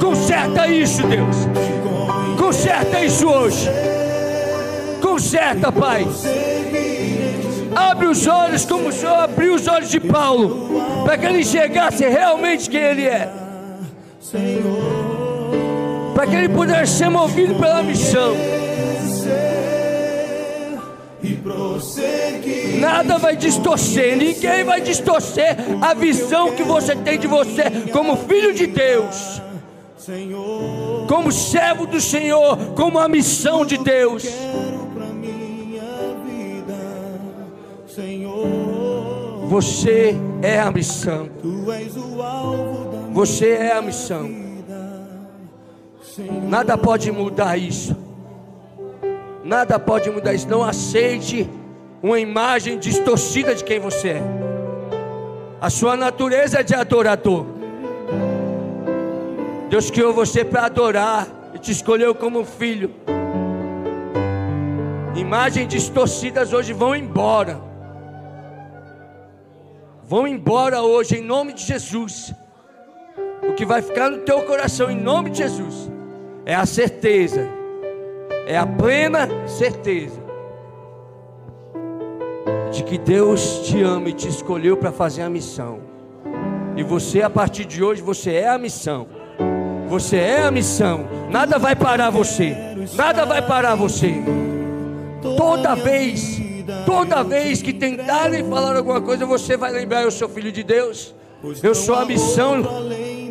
conserta 0.01 0.67
isso, 0.67 1.03
Deus. 1.03 1.47
Conserta 2.37 2.99
isso 2.99 3.27
hoje. 3.29 3.69
Conserta, 5.01 5.71
Pai. 5.71 6.07
Abre 7.75 8.07
os 8.07 8.25
olhos 8.27 8.65
como 8.65 8.89
o 8.89 8.91
Senhor 8.91 9.15
abriu 9.15 9.53
os 9.53 9.67
olhos 9.67 9.89
de 9.89 9.99
Paulo, 9.99 11.03
para 11.05 11.17
que 11.17 11.25
ele 11.25 11.39
enxergasse 11.41 12.05
realmente 12.05 12.69
quem 12.69 12.81
ele 12.81 13.05
é, 13.05 13.29
para 16.19 16.27
que 16.27 16.35
ele 16.35 16.49
pudesse 16.49 16.97
ser 16.97 17.09
movido 17.09 17.55
pela 17.55 17.81
missão. 17.81 18.35
Nada 22.77 23.17
vai 23.17 23.37
distorcer, 23.37 24.17
ninguém 24.17 24.65
vai 24.65 24.81
distorcer 24.81 25.55
a 25.79 25.93
visão 25.93 26.53
que 26.53 26.63
você 26.63 26.93
tem 26.93 27.17
de 27.17 27.25
você 27.25 27.63
como 27.93 28.17
filho 28.17 28.53
de 28.53 28.67
Deus, 28.67 29.41
como 31.07 31.31
servo 31.31 31.87
do 31.87 32.01
Senhor, 32.01 32.57
como 32.75 32.99
a 32.99 33.07
missão 33.07 33.65
de 33.65 33.77
Deus. 33.77 34.25
Você 39.47 40.17
é 40.41 40.59
a 40.59 40.69
missão, 40.69 41.29
você 43.13 43.51
é 43.51 43.71
a 43.71 43.81
missão. 43.81 44.48
Nada 46.47 46.77
pode 46.77 47.11
mudar 47.11 47.57
isso. 47.57 47.95
Nada 49.43 49.79
pode 49.79 50.09
mudar 50.09 50.33
isso. 50.33 50.47
Não 50.47 50.63
aceite 50.63 51.49
uma 52.01 52.19
imagem 52.19 52.77
distorcida 52.77 53.55
de 53.55 53.63
quem 53.63 53.79
você 53.79 54.09
é. 54.09 54.23
A 55.61 55.69
sua 55.69 55.95
natureza 55.95 56.59
é 56.59 56.63
de 56.63 56.73
adorador. 56.73 57.45
Deus 59.69 59.91
criou 59.91 60.13
você 60.13 60.43
para 60.43 60.65
adorar 60.65 61.27
e 61.53 61.59
te 61.59 61.71
escolheu 61.71 62.15
como 62.15 62.43
filho. 62.43 62.91
Imagens 65.15 65.67
distorcidas 65.67 66.53
hoje 66.53 66.73
vão 66.73 66.95
embora. 66.95 67.69
vão 70.03 70.27
embora 70.27 70.81
hoje 70.81 71.17
em 71.17 71.21
nome 71.23 71.53
de 71.53 71.63
Jesus. 71.63 72.33
O 73.47 73.53
que 73.53 73.63
vai 73.63 73.79
ficar 73.81 74.09
no 74.09 74.19
teu 74.19 74.41
coração 74.41 74.89
em 74.89 74.99
nome 74.99 75.29
de 75.29 75.37
Jesus 75.37 75.88
é 76.49 76.55
a 76.55 76.65
certeza, 76.65 77.47
é 78.47 78.57
a 78.57 78.65
plena 78.65 79.29
certeza 79.47 80.19
de 82.71 82.83
que 82.83 82.97
Deus 82.97 83.67
te 83.67 83.83
ama 83.83 84.09
e 84.09 84.13
te 84.13 84.27
escolheu 84.27 84.75
para 84.75 84.91
fazer 84.91 85.21
a 85.21 85.29
missão. 85.29 85.79
E 86.75 86.81
você, 86.81 87.21
a 87.21 87.29
partir 87.29 87.65
de 87.65 87.83
hoje, 87.83 88.01
você 88.01 88.31
é 88.31 88.49
a 88.49 88.57
missão. 88.57 89.05
Você 89.89 90.17
é 90.17 90.41
a 90.41 90.49
missão. 90.49 91.07
Nada 91.29 91.59
vai 91.59 91.75
parar 91.75 92.09
você. 92.09 92.57
Nada 92.95 93.27
vai 93.27 93.45
parar 93.45 93.75
você. 93.75 94.15
Toda 95.21 95.75
vez, 95.75 96.41
toda 96.83 97.21
vez 97.21 97.61
que 97.61 97.73
tentarem 97.73 98.43
falar 98.49 98.75
alguma 98.75 99.01
coisa, 99.01 99.23
você 99.23 99.55
vai 99.55 99.71
lembrar: 99.71 100.01
eu 100.01 100.09
sou 100.09 100.27
filho 100.27 100.51
de 100.51 100.63
Deus. 100.63 101.13
Eu 101.61 101.75
sou 101.75 101.93
a 101.93 102.05
missão. 102.05 102.63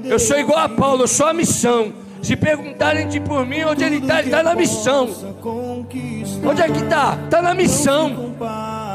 Eu 0.05 0.21
sou 0.21 0.39
igual 0.39 0.61
a 0.61 0.69
Paulo, 0.69 1.03
eu 1.03 1.09
sou 1.09 1.27
a 1.27 1.35
missão. 1.35 1.93
Se 2.23 2.37
perguntarem 2.37 3.09
de 3.09 3.21
por 3.21 3.47
mim, 3.47 3.63
onde 3.65 3.85
ele 3.85 3.97
está, 3.97 4.19
ele 4.19 4.29
está 4.29 4.43
na 4.43 4.55
missão. 4.55 5.09
Onde 6.45 6.63
é 6.63 6.69
que 6.69 6.83
está? 6.83 7.19
Está 7.25 7.43
na 7.43 7.55
missão. 7.55 8.35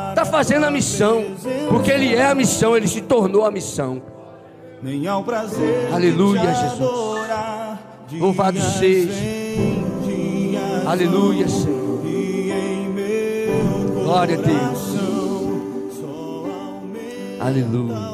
Está 0.10 0.26
fazendo 0.26 0.66
a 0.66 0.72
missão. 0.72 1.24
Porque 1.70 1.92
ele 1.92 2.16
é 2.16 2.26
a 2.26 2.36
missão, 2.36 2.76
ele 2.76 2.88
se 2.88 3.02
tornou 3.02 3.46
a 3.46 3.52
missão. 3.52 4.02
Aleluia, 5.92 6.54
Jesus. 6.54 7.24
Louvado 8.20 8.60
seja. 8.60 9.14
Aleluia, 10.86 11.48
Senhor. 11.48 11.84
Glória 14.04 14.38
a 14.38 14.42
Deus. 14.42 14.94
Aleluia. 17.40 18.14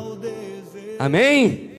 Amém? 0.99 1.67